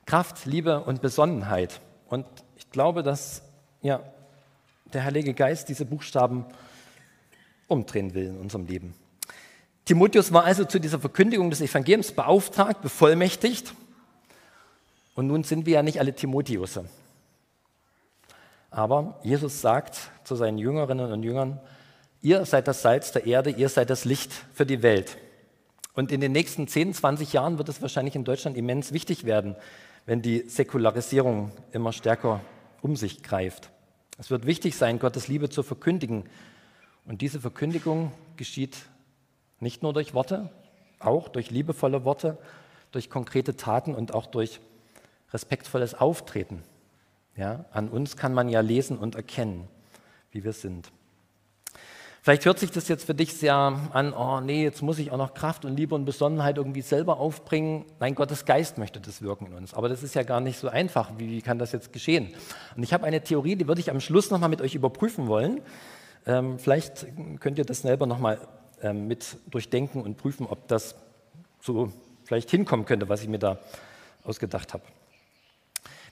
Kraft, 0.05 0.45
Liebe 0.45 0.81
und 0.81 1.01
Besonnenheit. 1.01 1.81
Und 2.07 2.25
ich 2.55 2.69
glaube, 2.69 3.03
dass 3.03 3.41
ja, 3.81 4.01
der 4.93 5.03
Heilige 5.03 5.33
Geist 5.33 5.67
diese 5.69 5.85
Buchstaben 5.85 6.45
umdrehen 7.67 8.13
will 8.13 8.27
in 8.27 8.37
unserem 8.37 8.65
Leben. 8.65 8.93
Timotheus 9.85 10.33
war 10.33 10.43
also 10.43 10.65
zu 10.65 10.79
dieser 10.79 10.99
Verkündigung 10.99 11.49
des 11.49 11.61
Evangeliums 11.61 12.11
beauftragt, 12.11 12.81
bevollmächtigt. 12.81 13.73
Und 15.15 15.27
nun 15.27 15.43
sind 15.43 15.65
wir 15.65 15.73
ja 15.73 15.83
nicht 15.83 15.99
alle 15.99 16.13
Timotheusse. 16.13 16.85
Aber 18.69 19.19
Jesus 19.23 19.61
sagt 19.61 20.11
zu 20.25 20.35
seinen 20.35 20.57
Jüngerinnen 20.57 21.11
und 21.11 21.23
Jüngern, 21.23 21.61
ihr 22.21 22.45
seid 22.45 22.67
das 22.67 22.81
Salz 22.81 23.13
der 23.13 23.25
Erde, 23.25 23.49
ihr 23.49 23.69
seid 23.69 23.89
das 23.89 24.03
Licht 24.03 24.33
für 24.53 24.65
die 24.65 24.83
Welt. 24.83 25.17
Und 25.93 26.11
in 26.11 26.19
den 26.19 26.33
nächsten 26.33 26.67
10, 26.67 26.93
20 26.93 27.31
Jahren 27.31 27.57
wird 27.57 27.69
es 27.69 27.81
wahrscheinlich 27.81 28.15
in 28.15 28.25
Deutschland 28.25 28.57
immens 28.57 28.91
wichtig 28.91 29.23
werden, 29.23 29.55
wenn 30.05 30.21
die 30.21 30.49
Säkularisierung 30.49 31.51
immer 31.71 31.93
stärker 31.93 32.41
um 32.81 32.97
sich 32.97 33.23
greift. 33.23 33.71
Es 34.17 34.29
wird 34.29 34.45
wichtig 34.45 34.75
sein, 34.75 34.99
Gottes 34.99 35.29
Liebe 35.29 35.49
zu 35.49 35.63
verkündigen. 35.63 36.25
Und 37.05 37.21
diese 37.21 37.39
Verkündigung 37.39 38.11
geschieht 38.35 38.77
nicht 39.61 39.83
nur 39.83 39.93
durch 39.93 40.13
Worte, 40.13 40.49
auch 40.99 41.29
durch 41.29 41.49
liebevolle 41.49 42.03
Worte, 42.03 42.37
durch 42.91 43.09
konkrete 43.09 43.55
Taten 43.55 43.95
und 43.95 44.13
auch 44.13 44.25
durch 44.25 44.59
respektvolles 45.35 45.93
Auftreten. 45.93 46.63
Ja, 47.35 47.65
an 47.71 47.89
uns 47.89 48.15
kann 48.15 48.33
man 48.33 48.47
ja 48.47 48.61
lesen 48.61 48.97
und 48.97 49.15
erkennen, 49.15 49.67
wie 50.31 50.45
wir 50.45 50.53
sind. 50.53 50.89
Vielleicht 52.21 52.45
hört 52.45 52.57
sich 52.57 52.71
das 52.71 52.87
jetzt 52.87 53.05
für 53.05 53.13
dich 53.13 53.35
sehr 53.35 53.53
an, 53.53 54.13
oh 54.13 54.39
nee, 54.39 54.63
jetzt 54.63 54.81
muss 54.81 54.97
ich 54.97 55.11
auch 55.11 55.17
noch 55.17 55.35
Kraft 55.35 55.63
und 55.63 55.75
Liebe 55.75 55.93
und 55.93 56.05
Besonnenheit 56.05 56.57
irgendwie 56.57 56.81
selber 56.81 57.19
aufbringen. 57.19 57.85
Nein, 57.99 58.15
Gottes 58.15 58.45
Geist 58.45 58.79
möchte 58.79 58.99
das 58.99 59.21
wirken 59.21 59.47
in 59.47 59.53
uns. 59.53 59.75
Aber 59.75 59.89
das 59.89 60.01
ist 60.01 60.15
ja 60.15 60.23
gar 60.23 60.39
nicht 60.39 60.57
so 60.57 60.69
einfach. 60.69 61.11
Wie, 61.19 61.41
kann 61.43 61.59
das 61.59 61.71
jetzt 61.71 61.93
geschehen? 61.93 62.33
Und 62.75 62.81
ich 62.81 62.93
habe 62.93 63.05
eine 63.05 63.21
Theorie, 63.21 63.57
die 63.57 63.67
würde 63.67 63.81
ich 63.81 63.91
am 63.91 63.99
Schluss 63.99 64.31
nochmal 64.31 64.49
mit 64.49 64.61
euch 64.61 64.73
überprüfen 64.73 65.27
wollen. 65.27 65.61
Ähm, 66.25 66.57
vielleicht 66.57 67.05
könnt 67.41 67.59
ihr 67.59 67.65
das 67.65 67.83
selber 67.83 68.07
nochmal 68.07 68.39
ähm, 68.81 69.07
mit 69.07 69.37
durchdenken 69.51 70.01
und 70.01 70.17
prüfen, 70.17 70.47
ob 70.47 70.67
das 70.67 70.95
so 71.61 71.91
vielleicht 72.23 72.49
hinkommen 72.49 72.85
könnte, 72.87 73.07
was 73.07 73.21
ich 73.21 73.27
mir 73.27 73.37
da 73.37 73.59
ausgedacht 74.23 74.73
habe. 74.73 74.83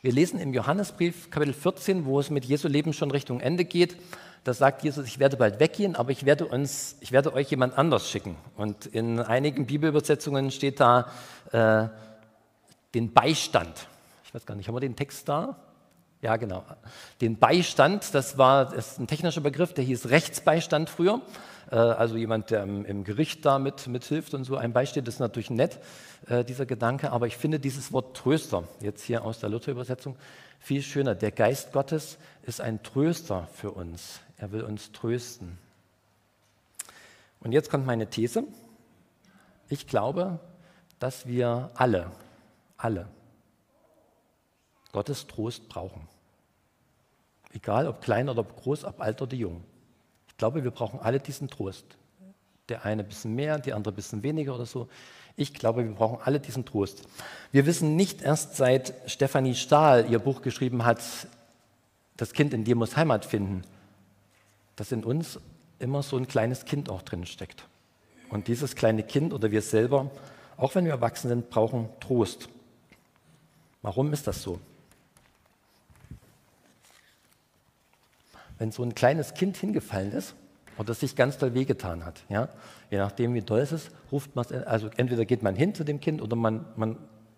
Wir 0.04 0.12
lesen 0.12 0.38
im 0.38 0.54
Johannesbrief 0.54 1.32
Kapitel 1.32 1.54
14, 1.54 2.04
wo 2.04 2.20
es 2.20 2.30
mit 2.30 2.44
Jesu 2.44 2.68
Leben 2.68 2.92
schon 2.92 3.10
Richtung 3.10 3.40
Ende 3.40 3.64
geht. 3.64 3.96
Da 4.44 4.54
sagt 4.54 4.84
Jesus, 4.84 5.08
ich 5.08 5.18
werde 5.18 5.38
bald 5.38 5.62
weggehen, 5.62 5.96
aber 5.96 6.12
ich 6.12 6.26
werde, 6.26 6.46
uns, 6.46 6.98
ich 7.00 7.14
werde 7.14 7.34
euch 7.34 7.50
jemand 7.50 7.78
anders 7.78 8.10
schicken. 8.10 8.36
Und 8.58 8.86
in 8.86 9.22
einigen 9.22 9.66
Bibelübersetzungen 9.66 10.52
steht 10.52 10.82
da, 10.82 11.10
äh, 11.54 11.88
den 12.94 13.14
Beistand. 13.14 13.88
Ich 14.26 14.34
weiß 14.34 14.46
gar 14.46 14.56
nicht, 14.56 14.68
haben 14.68 14.76
wir 14.76 14.82
den 14.82 14.98
Text 14.98 15.30
da? 15.30 15.56
Ja, 16.24 16.38
genau. 16.38 16.64
Den 17.20 17.38
Beistand, 17.38 18.16
das 18.16 18.38
war 18.38 18.64
das 18.64 18.94
ist 18.94 19.00
ein 19.00 19.08
technischer 19.08 19.42
Begriff, 19.42 19.74
der 19.74 19.84
hieß 19.84 20.08
Rechtsbeistand 20.10 20.90
früher. 20.90 21.22
Äh, 21.70 21.76
also 21.76 22.16
jemand, 22.16 22.50
der 22.50 22.64
im, 22.64 23.04
Gericht 23.04 23.46
da 23.46 23.60
mit, 23.60 23.88
mithilft 23.88 24.34
und 24.34 24.46
so 24.46 24.56
einem 24.56 24.72
beisteht, 24.72 25.06
das 25.06 25.16
ist 25.16 25.20
natürlich 25.20 25.50
nett, 25.50 25.80
äh, 26.30 26.46
dieser 26.46 26.66
Gedanke. 26.66 27.12
Aber 27.12 27.28
ich 27.28 27.36
finde 27.36 27.60
dieses 27.60 27.92
Wort 27.92 28.16
Tröster, 28.16 28.64
jetzt 28.80 29.04
hier 29.04 29.26
aus 29.26 29.40
der 29.40 29.50
Luther-Übersetzung, 29.50 30.16
viel 30.60 30.82
schöner. 30.82 31.14
Der 31.14 31.32
Geist 31.32 31.74
Gottes 31.74 32.18
ist 32.44 32.62
ein 32.62 32.82
Tröster 32.84 33.50
für 33.52 33.72
uns. 33.72 34.22
Er 34.38 34.54
will 34.54 34.62
uns 34.62 34.94
trösten. 34.94 35.58
Und 37.42 37.52
jetzt 37.52 37.70
kommt 37.70 37.86
meine 37.86 38.10
These. 38.10 38.46
Ich 39.68 39.88
glaube, 39.88 40.40
dass 41.00 41.28
wir 41.28 41.70
alle, 41.76 42.12
alle 42.78 43.10
Gottes 44.94 45.28
Trost 45.28 45.68
brauchen. 45.68 46.08
Egal 47.54 47.88
ob 47.88 48.02
klein 48.02 48.30
oder 48.30 48.44
groß, 48.44 48.84
ob 48.84 49.00
alt 49.00 49.22
oder 49.22 49.36
jung. 49.36 49.64
Ich 50.28 50.38
glaube, 50.38 50.64
wir 50.64 50.72
brauchen 50.72 51.00
alle 51.00 51.20
diesen 51.20 51.48
Trost. 51.48 51.86
Der 52.70 52.86
eine 52.86 53.04
ein 53.04 53.08
bisschen 53.08 53.36
mehr, 53.36 53.60
die 53.60 53.74
andere 53.74 53.94
ein 53.94 53.96
bisschen 53.96 54.24
weniger 54.24 54.56
oder 54.56 54.66
so. 54.66 54.90
Ich 55.36 55.54
glaube, 55.54 55.84
wir 55.84 55.94
brauchen 55.94 56.20
alle 56.24 56.40
diesen 56.40 56.66
Trost. 56.66 57.04
Wir 57.52 57.66
wissen 57.66 57.96
nicht 57.96 58.22
erst 58.22 58.56
seit 58.56 58.94
Stefanie 59.06 59.56
Stahl 59.56 60.10
ihr 60.10 60.20
Buch 60.20 60.42
geschrieben 60.42 60.86
hat, 60.86 61.02
das 62.18 62.34
Kind 62.34 62.54
in 62.54 62.64
dir 62.64 62.76
muss 62.76 62.96
Heimat 62.96 63.26
finden, 63.26 63.64
dass 64.76 64.92
in 64.92 65.04
uns 65.04 65.40
immer 65.80 66.04
so 66.04 66.18
ein 66.18 66.28
kleines 66.28 66.66
Kind 66.66 66.90
auch 66.90 67.02
drin 67.02 67.26
steckt. 67.26 67.68
Und 68.30 68.48
dieses 68.48 68.76
kleine 68.76 69.04
Kind 69.04 69.34
oder 69.34 69.52
wir 69.52 69.62
selber, 69.62 70.10
auch 70.58 70.74
wenn 70.76 70.86
wir 70.86 70.94
erwachsen 70.94 71.30
sind, 71.30 71.50
brauchen 71.50 71.90
Trost. 72.00 72.50
Warum 73.82 74.14
ist 74.14 74.28
das 74.28 74.42
so? 74.42 74.60
Wenn 78.64 78.72
so 78.72 78.82
ein 78.82 78.96
kleines 78.96 79.34
Kind 79.34 79.58
hingefallen 79.58 80.14
ist 80.14 80.36
oder 80.78 80.94
sich 80.94 81.18
ganz 81.18 81.38
doll 81.38 81.54
wehgetan 81.54 82.06
hat, 82.06 82.24
ja, 82.30 82.48
je 82.90 82.98
nachdem 82.98 83.34
wie 83.34 83.42
doll 83.42 83.60
es 83.60 83.74
ist, 83.74 83.92
ruft 84.10 84.38
man 84.38 84.46
es, 84.46 84.54
also 84.54 84.90
entweder 84.96 85.26
geht 85.26 85.44
man 85.44 85.54
hin 85.54 85.76
zu 85.76 85.84
dem 85.84 86.00
Kind 86.00 86.22
oder 86.22 86.38
man, 86.38 86.64
man 86.78 86.96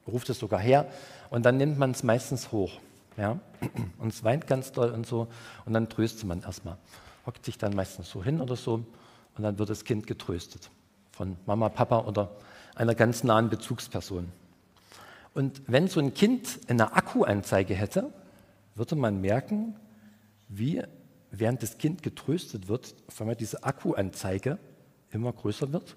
ruft 0.08 0.30
es 0.30 0.38
sogar 0.38 0.60
her 0.60 0.86
und 1.32 1.44
dann 1.44 1.58
nimmt 1.58 1.80
man 1.80 1.90
es 1.90 2.04
meistens 2.04 2.52
hoch. 2.52 2.74
Ja, 3.18 3.40
und 3.98 4.10
es 4.10 4.24
weint 4.24 4.46
ganz 4.46 4.72
doll 4.72 4.92
und 4.92 5.08
so 5.08 5.28
und 5.66 5.74
dann 5.74 5.90
tröstet 5.90 6.26
man 6.26 6.44
erstmal. 6.44 6.78
Hockt 7.26 7.44
sich 7.44 7.58
dann 7.58 7.74
meistens 7.74 8.08
so 8.08 8.24
hin 8.24 8.40
oder 8.40 8.56
so 8.56 8.76
und 8.76 9.44
dann 9.44 9.58
wird 9.58 9.72
das 9.72 9.84
Kind 9.84 10.06
getröstet 10.06 10.70
von 11.12 11.38
Mama, 11.48 11.70
Papa 11.70 12.02
oder 12.02 12.36
einer 12.76 12.94
ganz 12.94 13.24
nahen 13.24 13.50
Bezugsperson. 13.50 14.32
Und 15.34 15.64
wenn 15.66 15.88
so 15.88 16.00
ein 16.00 16.14
Kind 16.14 16.60
eine 16.68 16.94
Akkuanzeige 16.94 17.74
hätte, 17.74 18.14
würde 18.76 18.96
man 18.96 19.22
merken, 19.22 19.76
wie 20.48 20.84
während 21.40 21.64
das 21.64 21.78
Kind 21.78 22.04
getröstet 22.04 22.68
wird, 22.68 22.96
auf 23.08 23.20
einmal 23.22 23.36
diese 23.36 23.64
Akkuanzeige 23.64 24.58
immer 25.12 25.32
größer 25.34 25.72
wird. 25.74 25.96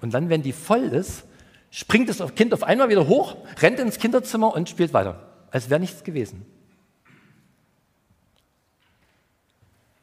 Und 0.00 0.14
dann, 0.14 0.28
wenn 0.28 0.42
die 0.42 0.52
voll 0.52 0.84
ist, 0.84 1.24
springt 1.70 2.08
das 2.08 2.34
Kind 2.34 2.52
auf 2.52 2.62
einmal 2.62 2.88
wieder 2.88 3.06
hoch, 3.08 3.36
rennt 3.60 3.78
ins 3.78 3.98
Kinderzimmer 3.98 4.54
und 4.54 4.68
spielt 4.68 4.92
weiter, 4.92 5.32
als 5.50 5.70
wäre 5.70 5.80
nichts 5.80 6.04
gewesen. 6.04 6.44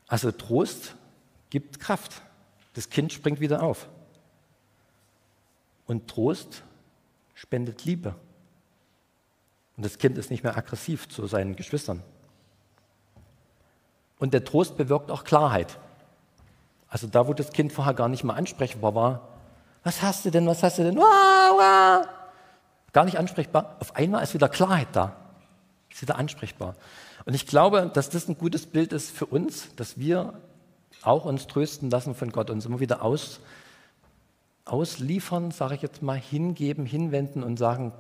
Also 0.08 0.32
Trost 0.32 0.95
gibt 1.49 1.80
Kraft. 1.80 2.21
Das 2.73 2.89
Kind 2.89 3.13
springt 3.13 3.39
wieder 3.39 3.62
auf. 3.62 3.88
Und 5.86 6.08
Trost 6.08 6.63
spendet 7.36 7.86
Liebe. 7.86 8.15
Und 9.78 9.86
das 9.86 9.97
Kind 9.97 10.17
ist 10.17 10.32
nicht 10.32 10.43
mehr 10.43 10.58
aggressiv 10.58 11.08
zu 11.10 11.28
seinen 11.28 11.56
Geschwistern. 11.56 12.04
Und 14.19 14.34
der 14.34 14.43
Trost 14.43 14.77
bewirkt 14.77 15.10
auch 15.10 15.23
Klarheit. 15.23 15.79
Also 16.89 17.08
da, 17.08 17.27
wo 17.27 17.34
das 17.34 17.51
Kind 17.51 17.71
vorher 17.71 17.93
gar 17.93 18.10
nicht 18.10 18.23
mehr 18.23 18.36
ansprechbar 18.36 18.93
war, 18.93 19.21
was 19.84 20.01
hast 20.01 20.25
du 20.25 20.29
denn, 20.29 20.45
was 20.45 20.62
hast 20.62 20.77
du 20.77 20.84
denn, 20.84 20.97
wah, 20.97 21.01
wah. 21.01 22.05
gar 22.91 23.05
nicht 23.05 23.17
ansprechbar, 23.17 23.77
auf 23.79 23.95
einmal 23.95 24.21
ist 24.21 24.34
wieder 24.34 24.49
Klarheit 24.49 24.89
da, 24.91 25.15
ist 25.89 26.01
wieder 26.01 26.17
ansprechbar. 26.17 26.75
Und 27.25 27.34
ich 27.34 27.47
glaube, 27.47 27.89
dass 27.93 28.10
das 28.10 28.27
ein 28.27 28.38
gutes 28.38 28.65
Bild 28.65 28.91
ist 28.91 29.12
für 29.12 29.25
uns, 29.25 29.73
dass 29.75 29.97
wir 29.97 30.34
auch 31.03 31.25
uns 31.25 31.47
trösten 31.47 31.89
lassen 31.89 32.15
von 32.15 32.32
Gott, 32.32 32.49
uns 32.49 32.65
immer 32.65 32.79
wieder 32.79 33.03
aus, 33.03 33.39
ausliefern, 34.65 35.51
sage 35.51 35.75
ich 35.75 35.82
jetzt 35.82 36.01
mal, 36.01 36.17
hingeben, 36.17 36.86
hinwenden 36.86 37.43
und 37.43 37.58
sagen, 37.58 37.93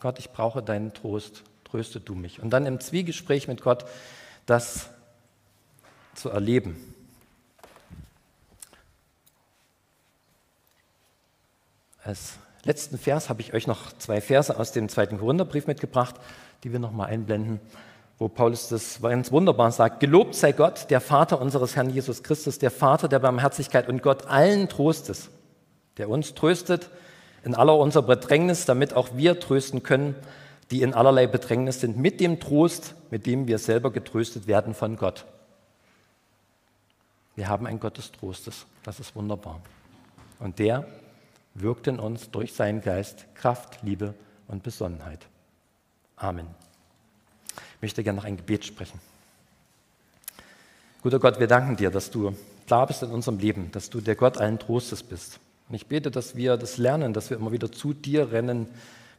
Gott, 0.00 0.18
ich 0.18 0.30
brauche 0.30 0.62
deinen 0.62 0.92
Trost, 0.92 1.42
tröste 1.64 2.00
du 2.00 2.14
mich. 2.14 2.42
Und 2.42 2.50
dann 2.50 2.66
im 2.66 2.80
Zwiegespräch 2.80 3.48
mit 3.48 3.62
Gott 3.62 3.84
das 4.46 4.90
zu 6.14 6.30
erleben. 6.30 6.76
Als 12.04 12.34
letzten 12.64 12.98
Vers 12.98 13.28
habe 13.28 13.40
ich 13.42 13.54
euch 13.54 13.66
noch 13.66 13.96
zwei 13.98 14.20
Verse 14.20 14.58
aus 14.58 14.72
dem 14.72 14.88
zweiten 14.88 15.18
Korintherbrief 15.18 15.66
mitgebracht, 15.66 16.16
die 16.64 16.72
wir 16.72 16.78
noch 16.78 16.92
mal 16.92 17.06
einblenden, 17.06 17.60
wo 18.18 18.28
Paulus 18.28 18.68
das 18.68 19.00
ganz 19.02 19.30
wunderbar 19.30 19.70
sagt: 19.72 20.00
Gelobt 20.00 20.34
sei 20.34 20.52
Gott, 20.52 20.90
der 20.90 21.00
Vater 21.00 21.40
unseres 21.40 21.76
Herrn 21.76 21.90
Jesus 21.90 22.22
Christus, 22.22 22.58
der 22.58 22.70
Vater 22.70 23.08
der 23.08 23.20
Barmherzigkeit 23.20 23.88
und 23.88 24.02
Gott 24.02 24.26
allen 24.26 24.68
Trostes, 24.68 25.30
der 25.96 26.08
uns 26.08 26.34
tröstet 26.34 26.90
in 27.44 27.54
aller 27.54 27.76
unserer 27.76 28.04
Bedrängnis, 28.04 28.64
damit 28.64 28.94
auch 28.94 29.10
wir 29.14 29.40
trösten 29.40 29.82
können, 29.82 30.14
die 30.70 30.82
in 30.82 30.94
allerlei 30.94 31.26
Bedrängnis 31.26 31.80
sind, 31.80 31.98
mit 31.98 32.20
dem 32.20 32.40
Trost, 32.40 32.94
mit 33.10 33.26
dem 33.26 33.46
wir 33.46 33.58
selber 33.58 33.90
getröstet 33.90 34.46
werden 34.46 34.74
von 34.74 34.96
Gott. 34.96 35.26
Wir 37.34 37.48
haben 37.48 37.66
einen 37.66 37.80
Gott 37.80 37.98
des 37.98 38.12
Trostes. 38.12 38.66
Das 38.82 39.00
ist 39.00 39.16
wunderbar. 39.16 39.60
Und 40.38 40.58
der 40.58 40.86
wirkt 41.54 41.86
in 41.86 41.98
uns 41.98 42.30
durch 42.30 42.52
seinen 42.52 42.80
Geist 42.80 43.26
Kraft, 43.34 43.82
Liebe 43.82 44.14
und 44.48 44.62
Besonnenheit. 44.62 45.26
Amen. 46.16 46.46
Ich 47.76 47.82
möchte 47.82 48.02
gerne 48.02 48.18
noch 48.18 48.24
ein 48.24 48.36
Gebet 48.36 48.64
sprechen. 48.64 49.00
Guter 51.02 51.18
Gott, 51.18 51.40
wir 51.40 51.46
danken 51.46 51.76
dir, 51.76 51.90
dass 51.90 52.10
du 52.10 52.34
klar 52.66 52.86
bist 52.86 53.02
in 53.02 53.10
unserem 53.10 53.38
Leben, 53.38 53.72
dass 53.72 53.90
du 53.90 54.00
der 54.00 54.14
Gott 54.14 54.38
allen 54.38 54.58
Trostes 54.58 55.02
bist. 55.02 55.40
Und 55.68 55.74
ich 55.74 55.86
bete, 55.86 56.10
dass 56.10 56.36
wir 56.36 56.56
das 56.56 56.78
lernen, 56.78 57.12
dass 57.12 57.30
wir 57.30 57.36
immer 57.36 57.50
wieder 57.50 57.72
zu 57.72 57.92
dir 57.92 58.30
rennen, 58.30 58.68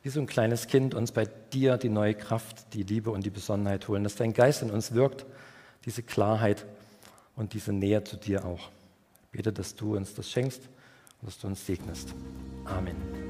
wie 0.02 0.10
so 0.10 0.20
ein 0.20 0.28
kleines 0.28 0.68
Kind, 0.68 0.94
uns 0.96 1.12
bei 1.12 1.26
dir 1.54 1.78
die 1.78 1.90
neue 1.90 2.14
Kraft, 2.14 2.74
die 2.74 2.84
Liebe 2.84 3.12
und 3.12 3.26
die 3.26 3.30
Besonnenheit 3.30 3.88
holen, 3.88 4.04
dass 4.04 4.16
dein 4.16 4.34
Geist 4.34 4.62
in 4.62 4.70
uns 4.70 4.94
wirkt, 4.94 5.26
diese 5.86 6.04
Klarheit 6.04 6.66
und 7.36 7.54
diese 7.54 7.74
Nähe 7.74 8.04
zu 8.04 8.18
dir 8.18 8.46
auch. 8.46 8.70
Ich 9.24 9.30
bete, 9.32 9.52
dass 9.52 9.76
du 9.76 9.96
uns 9.96 10.14
das 10.14 10.30
schenkst 10.30 10.62
und 11.22 11.28
dass 11.28 11.40
du 11.40 11.48
uns 11.48 11.66
segnest. 11.66 12.14
Amen. 12.66 13.23